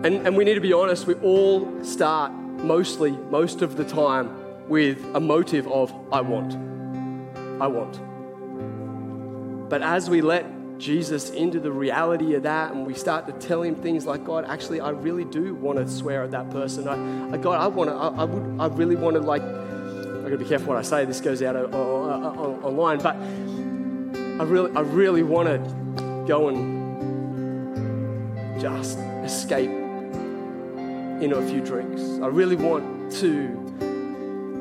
And, 0.03 0.25
and 0.25 0.37
we 0.37 0.45
need 0.45 0.53
to 0.53 0.61
be 0.61 0.71
honest, 0.71 1.07
we 1.07 1.15
all 1.15 1.83
start 1.83 2.31
mostly, 2.31 3.11
most 3.11 3.61
of 3.61 3.75
the 3.75 3.83
time, 3.83 4.67
with 4.69 5.03
a 5.13 5.19
motive 5.19 5.67
of, 5.67 5.93
I 6.11 6.21
want. 6.21 6.55
I 7.61 7.67
want. 7.67 7.99
But 9.69 9.81
as 9.81 10.09
we 10.09 10.21
let 10.21 10.45
Jesus 10.77 11.31
into 11.31 11.59
the 11.59 11.73
reality 11.73 12.35
of 12.35 12.43
that 12.43 12.71
and 12.71 12.87
we 12.87 12.93
start 12.93 13.27
to 13.27 13.33
tell 13.45 13.61
him 13.61 13.75
things 13.75 14.05
like, 14.05 14.23
God, 14.23 14.45
actually, 14.45 14.79
I 14.79 14.91
really 14.91 15.25
do 15.25 15.53
want 15.53 15.79
to 15.79 15.87
swear 15.87 16.23
at 16.23 16.31
that 16.31 16.49
person. 16.49 16.87
I, 16.87 17.33
I 17.33 17.37
God, 17.37 17.59
I 17.59 17.67
want 17.67 17.89
to, 17.89 17.95
I, 17.95 18.07
I, 18.07 18.23
would, 18.23 18.61
I 18.61 18.67
really 18.67 18.95
want 18.95 19.15
to, 19.15 19.21
like, 19.21 19.41
I 19.41 20.23
gotta 20.23 20.37
be 20.37 20.45
careful 20.45 20.69
what 20.69 20.77
I 20.77 20.81
say, 20.81 21.03
this 21.03 21.19
goes 21.19 21.43
out 21.43 21.57
online, 21.73 22.99
but 22.99 23.17
I 23.17 24.43
really, 24.43 24.71
I 24.77 24.79
really 24.79 25.23
want 25.23 25.49
to 25.49 25.57
go 26.25 26.47
and 26.47 26.79
just 28.61 28.97
escape 28.97 29.88
into 31.21 31.37
a 31.37 31.47
few 31.47 31.61
drinks. 31.61 32.01
I 32.21 32.27
really 32.27 32.55
want 32.55 33.11
to, 33.13 33.47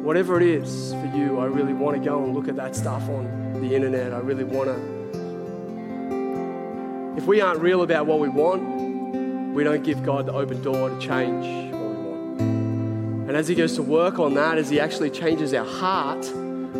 whatever 0.02 0.40
it 0.40 0.46
is 0.46 0.92
for 0.92 1.12
you, 1.16 1.38
I 1.38 1.46
really 1.46 1.72
want 1.72 1.96
to 1.96 2.02
go 2.02 2.22
and 2.22 2.34
look 2.34 2.48
at 2.48 2.56
that 2.56 2.74
stuff 2.74 3.08
on 3.08 3.60
the 3.60 3.74
internet. 3.74 4.12
I 4.12 4.18
really 4.18 4.44
want 4.44 4.68
to 4.68 4.98
if 7.18 7.26
we 7.26 7.40
aren't 7.40 7.60
real 7.60 7.82
about 7.82 8.06
what 8.06 8.20
we 8.20 8.28
want, 8.28 9.52
we 9.52 9.64
don't 9.64 9.82
give 9.82 10.04
God 10.04 10.26
the 10.26 10.32
open 10.32 10.62
door 10.62 10.88
to 10.88 10.98
change 11.00 11.72
what 11.74 11.90
we 11.90 11.96
want. 11.96 12.40
And 13.28 13.36
as 13.36 13.48
He 13.48 13.56
goes 13.56 13.74
to 13.74 13.82
work 13.82 14.20
on 14.20 14.34
that, 14.34 14.56
as 14.56 14.70
He 14.70 14.78
actually 14.78 15.10
changes 15.10 15.52
our 15.52 15.64
heart, 15.64 16.24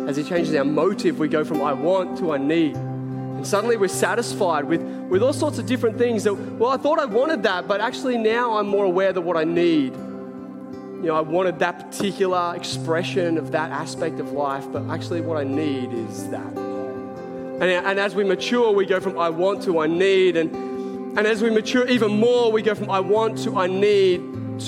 as 0.07 0.15
He 0.15 0.23
changes 0.23 0.55
our 0.55 0.63
motive, 0.63 1.19
we 1.19 1.27
go 1.27 1.43
from 1.43 1.61
I 1.61 1.73
want 1.73 2.17
to 2.19 2.31
I 2.31 2.37
need. 2.37 2.77
And 3.39 3.47
suddenly 3.47 3.77
we're 3.77 3.87
satisfied 3.87 4.65
with, 4.65 4.81
with 4.81 5.23
all 5.23 5.31
sorts 5.31 5.59
of 5.59 5.65
different 5.65 5.97
things 5.97 6.25
that, 6.25 6.33
well, 6.33 6.71
I 6.71 6.75
thought 6.75 6.99
I 6.99 7.05
wanted 7.05 7.43
that, 7.43 7.69
but 7.69 7.79
actually 7.79 8.17
now 8.17 8.57
I'm 8.57 8.67
more 8.67 8.83
aware 8.83 9.13
that 9.13 9.21
what 9.21 9.37
I 9.37 9.45
need. 9.45 9.93
You 9.93 11.03
know, 11.03 11.15
I 11.15 11.21
wanted 11.21 11.57
that 11.59 11.89
particular 11.89 12.53
expression 12.53 13.37
of 13.37 13.53
that 13.53 13.71
aspect 13.71 14.19
of 14.19 14.33
life, 14.33 14.69
but 14.73 14.83
actually 14.89 15.21
what 15.21 15.37
I 15.37 15.45
need 15.45 15.93
is 15.93 16.29
that. 16.31 16.51
And, 16.57 17.63
and 17.63 17.97
as 17.97 18.13
we 18.13 18.25
mature, 18.25 18.73
we 18.73 18.85
go 18.85 18.99
from 18.99 19.17
I 19.17 19.29
want 19.29 19.63
to 19.63 19.79
I 19.79 19.87
need. 19.87 20.35
And, 20.35 21.17
and 21.17 21.25
as 21.25 21.41
we 21.41 21.49
mature 21.49 21.87
even 21.87 22.19
more, 22.19 22.51
we 22.51 22.61
go 22.61 22.75
from 22.75 22.89
I 22.89 22.99
want 22.99 23.37
to 23.43 23.55
I 23.57 23.67
need 23.67 24.19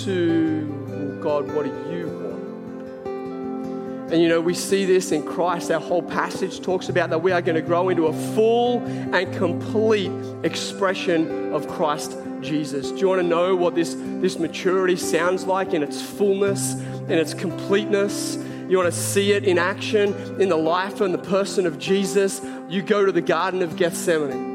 to 0.05 0.87
oh 0.93 1.21
God, 1.21 1.51
what 1.53 1.65
do 1.65 1.91
you? 1.91 2.00
And 4.11 4.21
you 4.21 4.27
know, 4.27 4.41
we 4.41 4.53
see 4.53 4.83
this 4.83 5.13
in 5.13 5.23
Christ. 5.23 5.71
Our 5.71 5.79
whole 5.79 6.03
passage 6.03 6.59
talks 6.59 6.89
about 6.89 7.11
that 7.11 7.23
we 7.23 7.31
are 7.31 7.41
going 7.41 7.55
to 7.55 7.61
grow 7.61 7.87
into 7.87 8.07
a 8.07 8.13
full 8.35 8.79
and 9.15 9.33
complete 9.35 10.11
expression 10.43 11.53
of 11.53 11.65
Christ 11.69 12.17
Jesus. 12.41 12.91
Do 12.91 12.97
you 12.97 13.07
want 13.07 13.21
to 13.21 13.27
know 13.27 13.55
what 13.55 13.73
this, 13.73 13.95
this 13.97 14.37
maturity 14.37 14.97
sounds 14.97 15.45
like 15.45 15.73
in 15.73 15.81
its 15.81 16.01
fullness, 16.01 16.73
in 16.73 17.11
its 17.13 17.33
completeness? 17.33 18.35
You 18.67 18.77
want 18.77 18.93
to 18.93 18.99
see 18.99 19.31
it 19.31 19.45
in 19.45 19.57
action 19.57 20.13
in 20.41 20.49
the 20.49 20.57
life 20.57 20.99
and 20.99 21.13
the 21.13 21.17
person 21.17 21.65
of 21.65 21.79
Jesus? 21.79 22.41
You 22.67 22.81
go 22.81 23.05
to 23.05 23.13
the 23.13 23.21
Garden 23.21 23.61
of 23.61 23.77
Gethsemane. 23.77 24.50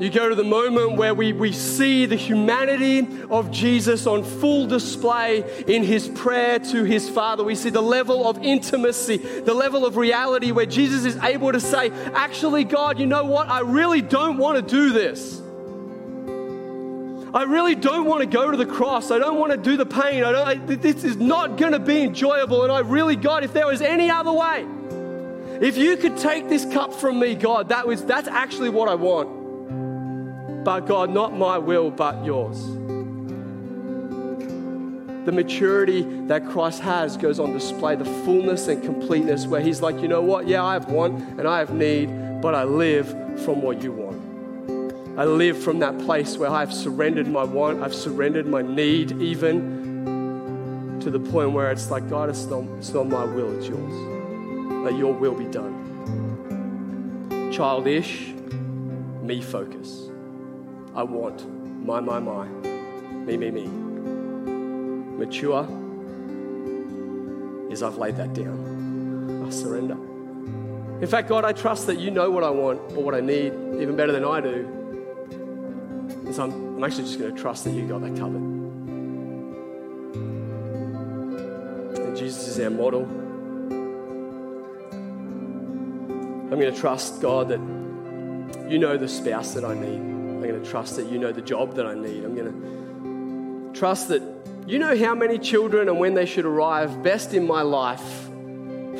You 0.00 0.10
go 0.10 0.28
to 0.28 0.34
the 0.34 0.42
moment 0.42 0.96
where 0.96 1.14
we, 1.14 1.32
we 1.32 1.52
see 1.52 2.06
the 2.06 2.16
humanity 2.16 3.06
of 3.30 3.50
Jesus 3.52 4.06
on 4.06 4.24
full 4.24 4.66
display 4.66 5.64
in 5.68 5.84
his 5.84 6.08
prayer 6.08 6.58
to 6.58 6.84
his 6.84 7.08
Father. 7.08 7.44
We 7.44 7.54
see 7.54 7.70
the 7.70 7.82
level 7.82 8.28
of 8.28 8.42
intimacy, 8.42 9.18
the 9.18 9.54
level 9.54 9.86
of 9.86 9.96
reality 9.96 10.50
where 10.50 10.66
Jesus 10.66 11.04
is 11.04 11.16
able 11.22 11.52
to 11.52 11.60
say, 11.60 11.90
Actually, 12.14 12.64
God, 12.64 12.98
you 12.98 13.06
know 13.06 13.24
what? 13.24 13.48
I 13.48 13.60
really 13.60 14.02
don't 14.02 14.38
want 14.38 14.56
to 14.56 14.62
do 14.62 14.92
this. 14.92 15.40
I 17.34 17.44
really 17.44 17.74
don't 17.74 18.06
want 18.06 18.20
to 18.20 18.26
go 18.26 18.50
to 18.50 18.56
the 18.56 18.66
cross. 18.66 19.10
I 19.10 19.18
don't 19.18 19.38
want 19.38 19.52
to 19.52 19.58
do 19.58 19.76
the 19.76 19.86
pain. 19.86 20.24
I 20.24 20.32
don't, 20.32 20.48
I, 20.48 20.54
this 20.54 21.04
is 21.04 21.16
not 21.16 21.56
going 21.56 21.72
to 21.72 21.78
be 21.78 22.02
enjoyable. 22.02 22.64
And 22.64 22.72
I 22.72 22.80
really, 22.80 23.16
God, 23.16 23.44
if 23.44 23.52
there 23.52 23.66
was 23.66 23.80
any 23.80 24.10
other 24.10 24.32
way, 24.32 24.66
if 25.60 25.76
you 25.76 25.96
could 25.96 26.18
take 26.18 26.48
this 26.48 26.64
cup 26.66 26.92
from 26.92 27.20
me, 27.20 27.34
God, 27.34 27.68
that 27.70 27.86
was, 27.86 28.04
that's 28.04 28.28
actually 28.28 28.68
what 28.68 28.88
I 28.88 28.96
want. 28.96 29.41
But 30.64 30.86
God, 30.86 31.10
not 31.10 31.36
my 31.36 31.58
will, 31.58 31.90
but 31.90 32.24
yours. 32.24 32.64
The 35.24 35.32
maturity 35.32 36.02
that 36.26 36.48
Christ 36.48 36.80
has 36.80 37.16
goes 37.16 37.38
on 37.38 37.52
display, 37.52 37.94
the 37.94 38.04
fullness 38.04 38.68
and 38.68 38.82
completeness, 38.82 39.46
where 39.46 39.60
He's 39.60 39.80
like, 39.80 40.00
you 40.00 40.08
know 40.08 40.22
what? 40.22 40.48
Yeah, 40.48 40.64
I 40.64 40.74
have 40.74 40.90
want 40.90 41.20
and 41.38 41.46
I 41.46 41.58
have 41.58 41.72
need, 41.72 42.40
but 42.40 42.54
I 42.54 42.64
live 42.64 43.08
from 43.44 43.62
what 43.62 43.82
you 43.82 43.92
want. 43.92 45.18
I 45.18 45.24
live 45.24 45.62
from 45.62 45.78
that 45.80 45.98
place 46.00 46.38
where 46.38 46.50
I've 46.50 46.72
surrendered 46.72 47.28
my 47.28 47.44
want, 47.44 47.82
I've 47.82 47.94
surrendered 47.94 48.46
my 48.46 48.62
need, 48.62 49.12
even 49.20 50.98
to 51.02 51.10
the 51.10 51.20
point 51.20 51.52
where 51.52 51.70
it's 51.70 51.90
like, 51.90 52.08
God, 52.08 52.30
it's 52.30 52.44
not, 52.46 52.64
it's 52.78 52.92
not 52.92 53.08
my 53.08 53.24
will, 53.24 53.56
it's 53.58 53.68
yours. 53.68 53.92
Let 54.84 54.96
your 54.96 55.12
will 55.12 55.34
be 55.34 55.44
done. 55.44 55.80
Childish, 57.52 58.32
me 59.22 59.42
focus. 59.42 60.11
I 60.94 61.02
want. 61.02 61.48
My, 61.86 62.00
my, 62.00 62.18
my. 62.18 62.46
Me, 62.46 63.36
me, 63.36 63.50
me. 63.50 63.66
Mature 65.18 65.66
is 67.70 67.82
I've 67.82 67.96
laid 67.96 68.16
that 68.16 68.34
down. 68.34 69.44
I 69.46 69.50
surrender. 69.50 69.96
In 71.00 71.06
fact, 71.08 71.28
God, 71.28 71.44
I 71.44 71.52
trust 71.52 71.86
that 71.86 71.98
you 71.98 72.10
know 72.10 72.30
what 72.30 72.44
I 72.44 72.50
want 72.50 72.80
or 72.92 73.02
what 73.02 73.14
I 73.14 73.20
need 73.20 73.54
even 73.80 73.96
better 73.96 74.12
than 74.12 74.24
I 74.24 74.40
do. 74.40 74.66
And 76.26 76.34
so 76.34 76.44
I'm, 76.44 76.76
I'm 76.76 76.84
actually 76.84 77.04
just 77.04 77.18
going 77.18 77.34
to 77.34 77.40
trust 77.40 77.64
that 77.64 77.70
you 77.70 77.88
got 77.88 78.02
that 78.02 78.16
covered. 78.16 78.42
And 81.98 82.16
Jesus 82.16 82.48
is 82.48 82.60
our 82.60 82.70
model. 82.70 83.02
I'm 86.52 86.60
going 86.60 86.72
to 86.72 86.78
trust, 86.78 87.22
God, 87.22 87.48
that 87.48 87.60
you 88.70 88.78
know 88.78 88.96
the 88.98 89.08
spouse 89.08 89.54
that 89.54 89.64
I 89.64 89.74
need. 89.74 90.11
I'm 90.42 90.48
going 90.48 90.60
to 90.60 90.68
trust 90.68 90.96
that 90.96 91.06
you 91.06 91.18
know 91.18 91.30
the 91.30 91.40
job 91.40 91.76
that 91.76 91.86
I 91.86 91.94
need. 91.94 92.24
I'm 92.24 92.34
going 92.34 93.72
to 93.72 93.78
trust 93.78 94.08
that 94.08 94.22
you 94.66 94.80
know 94.80 94.96
how 94.96 95.14
many 95.14 95.38
children 95.38 95.88
and 95.88 96.00
when 96.00 96.14
they 96.14 96.26
should 96.26 96.44
arrive 96.44 97.00
best 97.04 97.32
in 97.32 97.46
my 97.46 97.62
life 97.62 98.24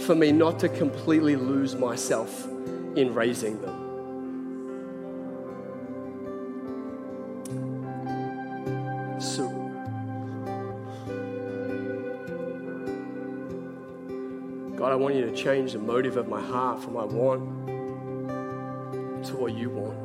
for 0.07 0.15
me 0.15 0.31
not 0.31 0.61
to 0.61 0.69
completely 0.69 1.35
lose 1.35 1.75
myself 1.75 2.47
in 2.95 3.13
raising 3.13 3.61
them. 3.61 3.81
So, 9.21 9.49
God, 14.77 14.93
I 14.93 14.95
want 14.95 15.17
you 15.17 15.27
to 15.29 15.35
change 15.35 15.73
the 15.73 15.81
motive 15.81 16.17
of 16.17 16.29
my 16.29 16.41
heart 16.41 16.85
from 16.85 16.93
my 16.93 17.05
want 17.05 17.67
to 19.27 19.37
what 19.37 19.55
you 19.55 19.71
want. 19.71 20.02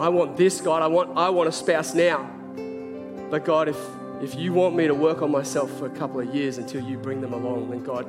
I 0.00 0.08
want 0.08 0.38
this, 0.38 0.62
God. 0.62 0.80
I 0.80 0.86
want, 0.86 1.18
I 1.18 1.28
want 1.28 1.50
a 1.50 1.52
spouse 1.52 1.94
now. 1.94 2.22
But 3.30 3.44
God, 3.44 3.68
if, 3.68 3.76
if 4.22 4.34
you 4.34 4.54
want 4.54 4.74
me 4.74 4.86
to 4.86 4.94
work 4.94 5.20
on 5.20 5.30
myself 5.30 5.70
for 5.78 5.84
a 5.84 5.90
couple 5.90 6.20
of 6.20 6.34
years 6.34 6.56
until 6.56 6.82
you 6.82 6.96
bring 6.96 7.20
them 7.20 7.34
along, 7.34 7.68
then 7.68 7.84
God, 7.84 8.06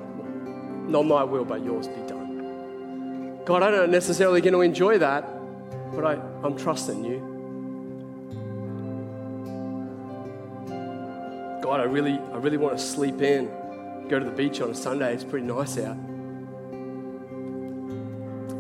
not 0.90 1.04
my 1.06 1.26
will, 1.26 1.44
but 1.44 1.66
yours 1.66 1.90
be 1.90 2.02
done. 2.08 3.42
God, 3.44 3.62
I'm 3.62 3.74
not 3.74 3.90
necessarily 3.90 4.40
going 4.40 4.54
to 4.54 4.62
enjoy 4.62 5.00
that, 5.00 5.28
but 5.94 6.06
I, 6.06 6.14
I'm 6.46 6.58
trusting 6.58 7.04
you. 7.04 7.20
God, 11.62 11.82
I 11.82 11.84
really, 11.84 12.14
I 12.14 12.38
really 12.38 12.58
want 12.58 12.78
to 12.78 12.84
sleep 12.84 13.22
in, 13.22 13.48
go 14.08 14.18
to 14.18 14.24
the 14.24 14.32
beach 14.32 14.62
on 14.62 14.70
a 14.70 14.76
Sunday. 14.76 15.14
It's 15.14 15.26
pretty 15.26 15.46
nice 15.46 15.78
out. 15.78 15.98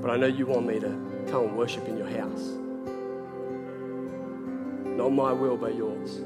But 0.01 0.11
I 0.11 0.17
know 0.17 0.27
you 0.27 0.45
want 0.47 0.67
me 0.67 0.81
to 0.81 0.89
come 1.29 1.45
and 1.45 1.57
worship 1.57 1.87
in 1.87 1.97
your 1.97 2.09
house. 2.09 2.60
Not 5.01 5.13
my 5.13 5.33
will, 5.33 5.57
but 5.57 5.73
yours. 5.73 6.21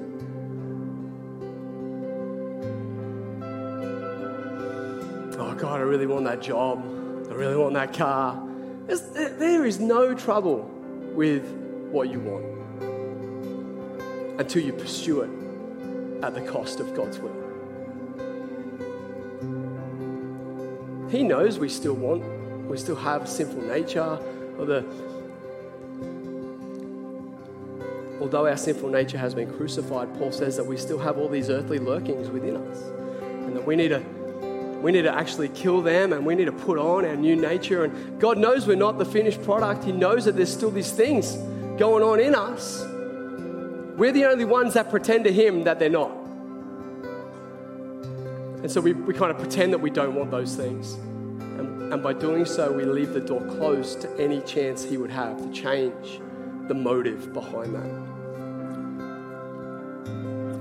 Oh, 5.40 5.56
God, 5.56 5.80
I 5.80 5.84
really 5.84 6.06
want 6.06 6.26
that 6.26 6.42
job. 6.42 6.84
I 7.30 7.34
really 7.36 7.56
want 7.56 7.74
that 7.76 7.94
car. 7.94 8.46
There 8.88 9.66
is 9.66 9.80
no 9.80 10.14
trouble 10.14 10.70
with 11.14 11.48
what 11.90 12.10
you 12.10 12.20
want 12.20 12.44
until 14.42 14.62
you 14.62 14.74
pursue 14.74 15.22
it 15.22 15.30
at 16.22 16.34
the 16.34 16.42
cost 16.42 16.82
of 16.82 16.94
God's 16.94 17.18
will. 17.20 17.32
He 21.10 21.24
knows 21.24 21.60
we 21.60 21.70
still 21.70 21.94
want, 21.94 22.26
we 22.68 22.76
still 22.76 22.98
have 22.98 23.22
a 23.22 23.28
sinful 23.28 23.62
nature, 23.62 24.20
or 24.60 24.66
the 24.66 24.84
although 28.26 28.48
our 28.48 28.58
sinful 28.58 28.90
nature 28.90 29.20
has 29.20 29.36
been 29.36 29.54
crucified, 29.54 30.12
Paul 30.18 30.32
says 30.32 30.58
that 30.58 30.66
we 30.66 30.78
still 30.78 30.98
have 30.98 31.20
all 31.20 31.30
these 31.30 31.52
earthly 31.52 31.78
lurkings 31.78 32.32
within 32.32 32.58
us. 32.58 32.82
And 33.22 33.56
that 33.56 33.64
we 33.64 33.76
need 33.76 33.90
to 33.90 34.04
we 34.82 34.92
need 34.92 35.04
to 35.04 35.14
actually 35.14 35.50
kill 35.50 35.82
them 35.82 36.12
and 36.12 36.26
we 36.26 36.34
need 36.34 36.46
to 36.46 36.52
put 36.52 36.80
on 36.80 37.06
our 37.06 37.16
new 37.16 37.36
nature. 37.36 37.84
And 37.84 38.20
God 38.20 38.40
knows 38.40 38.66
we're 38.66 38.76
not 38.76 38.98
the 38.98 39.06
finished 39.06 39.44
product. 39.44 39.84
He 39.84 39.92
knows 39.92 40.26
that 40.26 40.36
there's 40.36 40.52
still 40.52 40.72
these 40.72 40.92
things 40.92 41.36
going 41.78 42.04
on 42.04 42.20
in 42.20 42.34
us. 42.34 42.84
We're 43.96 44.12
the 44.12 44.26
only 44.26 44.46
ones 44.46 44.74
that 44.74 44.90
pretend 44.90 45.24
to 45.26 45.32
Him 45.32 45.64
that 45.66 45.78
they're 45.78 45.90
not. 45.90 46.12
And 48.64 48.72
so 48.72 48.82
we, 48.82 48.94
we 48.94 49.14
kind 49.14 49.30
of 49.30 49.38
pretend 49.38 49.72
that 49.74 49.80
we 49.80 49.92
don't 49.92 50.16
want 50.16 50.32
those 50.32 50.56
things. 50.56 50.94
And, 50.94 51.94
and 51.94 52.02
by 52.02 52.14
doing 52.14 52.46
so, 52.46 52.72
we 52.72 52.86
leave 52.86 53.14
the 53.14 53.22
door 53.22 53.42
closed 53.42 54.02
to 54.02 54.20
any 54.20 54.42
chance 54.42 54.84
He 54.84 54.98
would 54.98 55.12
have 55.12 55.38
to 55.38 55.52
change 55.52 56.20
the 56.68 56.74
motive 56.74 57.34
behind 57.34 57.76
that. 57.76 58.05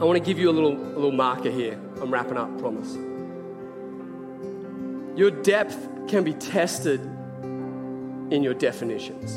I 0.05 0.07
want 0.07 0.19
to 0.19 0.23
give 0.23 0.39
you 0.39 0.51
a 0.51 0.53
little, 0.53 0.75
a 0.75 0.97
little 1.01 1.13
marker 1.13 1.51
here. 1.51 1.81
I'm 2.03 2.11
wrapping 2.11 2.37
up, 2.37 2.59
promise. 2.59 2.95
Your 5.17 5.31
depth 5.31 5.89
can 6.09 6.23
be 6.23 6.35
tested 6.35 7.01
in 7.01 8.43
your 8.43 8.53
definitions. 8.53 9.35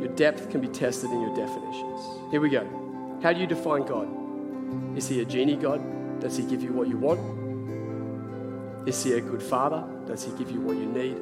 Your 0.00 0.08
depth 0.16 0.50
can 0.50 0.60
be 0.60 0.66
tested 0.66 1.12
in 1.12 1.20
your 1.20 1.36
definitions. 1.36 2.00
Here 2.32 2.40
we 2.40 2.50
go. 2.50 2.66
How 3.22 3.32
do 3.32 3.38
you 3.38 3.46
define 3.46 3.84
God? 3.84 4.08
Is 4.98 5.06
he 5.06 5.20
a 5.20 5.24
genie 5.24 5.54
God? 5.54 6.18
Does 6.18 6.36
he 6.36 6.42
give 6.42 6.60
you 6.60 6.72
what 6.72 6.88
you 6.88 6.96
want? 6.96 7.20
Is 8.88 9.00
he 9.04 9.12
a 9.12 9.20
good 9.20 9.44
father? 9.44 9.84
Does 10.08 10.24
he 10.24 10.32
give 10.32 10.50
you 10.50 10.60
what 10.60 10.76
you 10.76 10.86
need? 10.86 11.20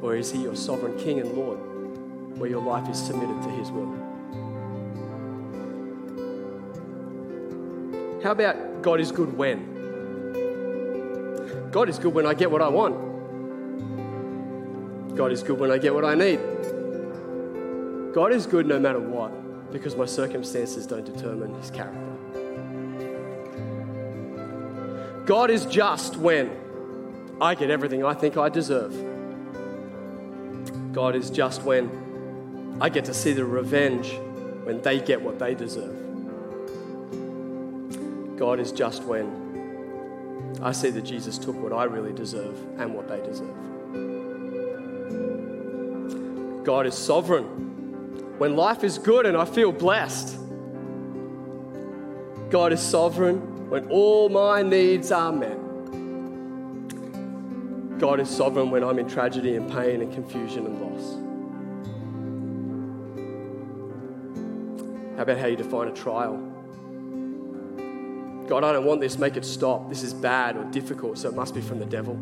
Or 0.00 0.14
is 0.14 0.30
he 0.30 0.44
your 0.44 0.54
sovereign 0.54 0.96
king 0.96 1.18
and 1.18 1.32
Lord, 1.32 1.58
where 2.38 2.48
your 2.48 2.62
life 2.62 2.88
is 2.88 3.04
submitted 3.04 3.42
to 3.42 3.48
his 3.48 3.72
will? 3.72 4.07
How 8.22 8.32
about 8.32 8.82
God 8.82 9.00
is 9.00 9.12
good 9.12 9.36
when? 9.36 9.76
God 11.70 11.88
is 11.88 11.98
good 11.98 12.12
when 12.14 12.26
I 12.26 12.34
get 12.34 12.50
what 12.50 12.60
I 12.62 12.68
want. 12.68 12.96
God 15.16 15.30
is 15.30 15.42
good 15.42 15.60
when 15.60 15.70
I 15.70 15.78
get 15.78 15.94
what 15.94 16.04
I 16.04 16.14
need. 16.14 16.40
God 18.12 18.32
is 18.32 18.46
good 18.46 18.66
no 18.66 18.80
matter 18.80 18.98
what, 18.98 19.70
because 19.70 19.94
my 19.94 20.06
circumstances 20.06 20.86
don't 20.86 21.04
determine 21.04 21.54
his 21.54 21.70
character. 21.70 22.00
God 25.26 25.50
is 25.50 25.66
just 25.66 26.16
when 26.16 26.50
I 27.40 27.54
get 27.54 27.70
everything 27.70 28.04
I 28.04 28.14
think 28.14 28.36
I 28.36 28.48
deserve. 28.48 28.92
God 30.92 31.14
is 31.14 31.30
just 31.30 31.62
when 31.62 32.78
I 32.80 32.88
get 32.88 33.04
to 33.04 33.14
see 33.14 33.32
the 33.32 33.44
revenge 33.44 34.18
when 34.64 34.80
they 34.82 35.00
get 35.00 35.20
what 35.22 35.38
they 35.38 35.54
deserve. 35.54 36.07
God 38.38 38.60
is 38.60 38.70
just 38.70 39.02
when 39.02 40.58
I 40.62 40.70
see 40.70 40.90
that 40.90 41.02
Jesus 41.02 41.38
took 41.38 41.60
what 41.60 41.72
I 41.72 41.84
really 41.84 42.12
deserve 42.12 42.56
and 42.78 42.94
what 42.94 43.08
they 43.08 43.20
deserve. 43.20 43.54
God 46.64 46.86
is 46.86 46.94
sovereign. 46.94 47.44
When 48.38 48.54
life 48.54 48.84
is 48.84 48.96
good 48.98 49.26
and 49.26 49.36
I 49.36 49.44
feel 49.44 49.72
blessed, 49.72 50.38
God 52.50 52.72
is 52.72 52.80
sovereign 52.80 53.70
when 53.70 53.88
all 53.88 54.28
my 54.28 54.62
needs 54.62 55.10
are 55.10 55.32
met. 55.32 55.58
God 57.98 58.20
is 58.20 58.30
sovereign 58.30 58.70
when 58.70 58.84
I'm 58.84 59.00
in 59.00 59.08
tragedy 59.08 59.56
and 59.56 59.68
pain 59.68 60.00
and 60.00 60.12
confusion 60.12 60.64
and 60.64 60.80
loss. 60.80 61.16
How 65.16 65.22
about 65.24 65.38
how 65.38 65.46
you 65.48 65.56
define 65.56 65.88
a 65.88 65.92
trial? 65.92 66.47
God, 68.48 68.64
I 68.64 68.72
don't 68.72 68.86
want 68.86 69.02
this, 69.02 69.18
make 69.18 69.36
it 69.36 69.44
stop. 69.44 69.90
This 69.90 70.02
is 70.02 70.14
bad 70.14 70.56
or 70.56 70.64
difficult, 70.64 71.18
so 71.18 71.28
it 71.28 71.34
must 71.34 71.54
be 71.54 71.60
from 71.60 71.78
the 71.78 71.84
devil. 71.84 72.14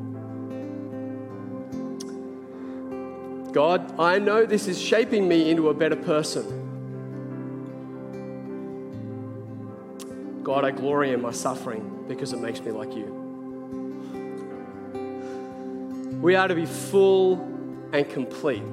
God, 3.53 3.99
I 3.99 4.18
know 4.18 4.45
this 4.45 4.66
is 4.66 4.81
shaping 4.81 5.29
me 5.29 5.51
into 5.51 5.68
a 5.68 5.74
better 5.74 5.97
person. 5.97 6.64
God, 10.43 10.64
I 10.64 10.72
glory 10.72 11.12
in 11.12 11.22
my 11.22 11.31
suffering 11.31 12.05
because 12.09 12.33
it 12.33 12.41
makes 12.41 12.61
me 12.61 12.72
like 12.72 12.95
you. 12.95 13.22
We 16.20 16.35
are 16.35 16.49
to 16.49 16.55
be 16.55 16.66
full 16.66 17.35
and 17.93 18.09
complete. 18.11 18.64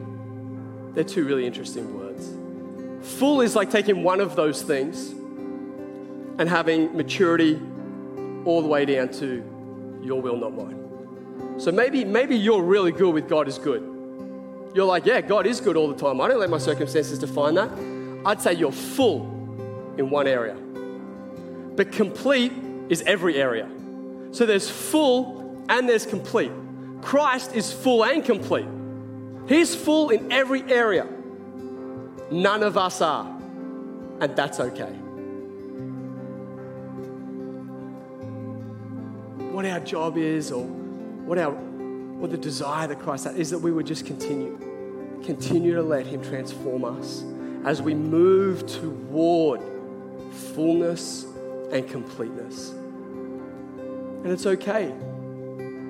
They're 0.96 1.04
two 1.04 1.24
really 1.24 1.46
interesting 1.46 1.98
words. 1.98 2.30
Full 3.18 3.42
is 3.42 3.56
like 3.56 3.70
taking 3.70 4.04
one 4.04 4.20
of 4.20 4.36
those 4.36 4.64
things 4.64 5.14
and 6.38 6.50
having 6.50 6.96
maturity 6.96 7.60
all 8.46 8.62
the 8.62 8.68
way 8.68 8.86
down 8.86 9.10
to 9.10 9.44
your 10.02 10.22
will, 10.22 10.38
not 10.38 10.54
mine. 10.54 11.60
So 11.60 11.72
maybe, 11.72 12.04
maybe 12.04 12.36
you're 12.36 12.62
really 12.62 12.92
good 12.92 13.14
with 13.14 13.30
God 13.30 13.48
is 13.48 13.58
good. 13.58 13.82
You're 14.74 14.86
like, 14.86 15.06
yeah, 15.06 15.22
God 15.22 15.46
is 15.46 15.62
good 15.62 15.78
all 15.78 15.88
the 15.88 15.96
time. 15.96 16.20
I 16.20 16.28
don't 16.28 16.40
let 16.40 16.50
my 16.50 16.58
circumstances 16.58 17.20
define 17.20 17.56
that. 17.56 17.70
I'd 18.26 18.42
say 18.42 18.54
you're 18.54 18.72
full 18.72 19.26
in 19.98 20.10
one 20.10 20.28
area. 20.28 20.56
But 21.76 21.92
complete 21.92 22.52
is 22.90 23.02
every 23.04 23.36
area. 23.36 23.70
So 24.32 24.46
there's 24.46 24.70
full 24.70 25.64
and 25.70 25.88
there's 25.88 26.06
complete. 26.06 26.52
Christ 27.02 27.54
is 27.54 27.72
full 27.72 28.04
and 28.04 28.24
complete. 28.26 28.68
He's 29.48 29.76
full 29.76 30.10
in 30.10 30.32
every 30.32 30.64
area. 30.64 31.08
None 32.32 32.64
of 32.64 32.78
us 32.78 33.02
are. 33.02 33.28
And 34.20 34.36
that's 34.36 34.60
okay. 34.60 34.94
What 39.64 39.72
our 39.72 39.80
job 39.80 40.18
is, 40.18 40.52
or 40.52 40.66
what 40.66 41.38
our 41.38 41.52
what 41.52 42.32
the 42.32 42.38
desire 42.38 42.86
that 42.86 43.00
Christ 43.00 43.24
has, 43.24 43.36
is 43.38 43.50
that 43.52 43.60
we 43.60 43.72
would 43.72 43.88
just 43.88 44.06
continue. 44.06 44.60
Continue 45.24 45.74
to 45.76 45.82
let 45.82 46.06
Him 46.06 46.22
transform 46.22 46.84
us 46.84 47.24
as 47.64 47.82
we 47.82 47.94
move 47.94 48.68
toward 48.68 49.62
fullness 50.54 51.26
and 51.72 51.88
completeness. 51.88 52.72
And 52.72 54.28
it's 54.34 54.46
okay 54.46 54.94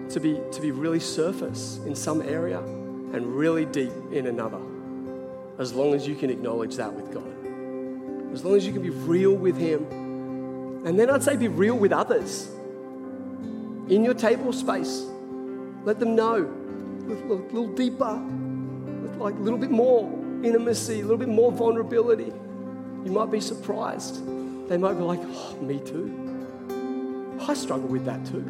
to 0.09 0.19
be, 0.19 0.39
to 0.51 0.61
be 0.61 0.69
really 0.69 0.99
surface 0.99 1.77
in 1.77 1.95
some 1.95 2.21
area 2.21 2.59
and 2.59 3.25
really 3.25 3.65
deep 3.65 3.91
in 4.11 4.27
another, 4.27 4.61
as 5.57 5.73
long 5.73 5.95
as 5.95 6.07
you 6.07 6.13
can 6.13 6.29
acknowledge 6.29 6.75
that 6.75 6.93
with 6.93 7.11
God. 7.11 8.33
As 8.35 8.45
long 8.45 8.55
as 8.55 8.67
you 8.67 8.71
can 8.71 8.83
be 8.83 8.91
real 8.91 9.33
with 9.33 9.57
Him. 9.57 10.85
And 10.85 10.99
then 10.99 11.09
I'd 11.09 11.23
say 11.23 11.35
be 11.35 11.47
real 11.47 11.75
with 11.75 11.91
others 11.91 12.51
in 13.89 14.03
your 14.03 14.13
table 14.13 14.53
space. 14.53 15.05
Let 15.83 15.99
them 15.99 16.15
know 16.15 16.37
a 16.37 17.13
little, 17.27 17.67
deeper, 17.67 18.21
like 19.17 19.35
a 19.35 19.39
little 19.39 19.59
bit 19.59 19.71
more 19.71 20.09
intimacy, 20.43 20.99
a 20.99 21.03
little 21.03 21.17
bit 21.17 21.27
more 21.27 21.51
vulnerability. 21.51 22.31
You 23.03 23.11
might 23.11 23.31
be 23.31 23.41
surprised. 23.41 24.25
They 24.69 24.77
might 24.77 24.93
be 24.93 25.03
like, 25.03 25.19
oh, 25.21 25.57
me 25.61 25.79
too. 25.79 27.37
I 27.41 27.53
struggle 27.53 27.89
with 27.89 28.05
that 28.05 28.25
too. 28.25 28.45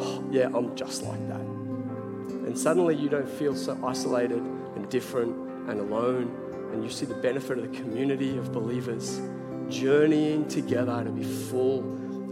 Oh, 0.00 0.24
yeah, 0.30 0.48
I'm 0.54 0.74
just 0.74 1.02
like 1.02 1.28
that. 1.28 1.40
And 1.40 2.58
suddenly 2.58 2.96
you 2.96 3.08
don't 3.08 3.28
feel 3.28 3.54
so 3.54 3.78
isolated 3.84 4.38
and 4.38 4.88
different 4.88 5.36
and 5.68 5.80
alone. 5.80 6.34
And 6.72 6.82
you 6.82 6.88
see 6.88 7.06
the 7.06 7.14
benefit 7.14 7.58
of 7.58 7.70
the 7.70 7.76
community 7.78 8.38
of 8.38 8.52
believers 8.52 9.20
journeying 9.68 10.48
together 10.48 11.04
to 11.04 11.10
be 11.10 11.22
full 11.22 11.80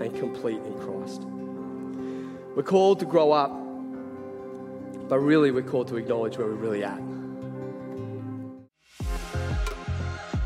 and 0.00 0.14
complete 0.16 0.56
in 0.56 0.74
Christ. 0.80 1.22
We're 2.54 2.62
called 2.62 3.00
to 3.00 3.06
grow 3.06 3.32
up, 3.32 3.50
but 5.08 5.18
really 5.18 5.50
we're 5.50 5.62
called 5.62 5.88
to 5.88 5.96
acknowledge 5.96 6.36
where 6.36 6.46
we're 6.46 6.54
really 6.54 6.84
at. 6.84 7.00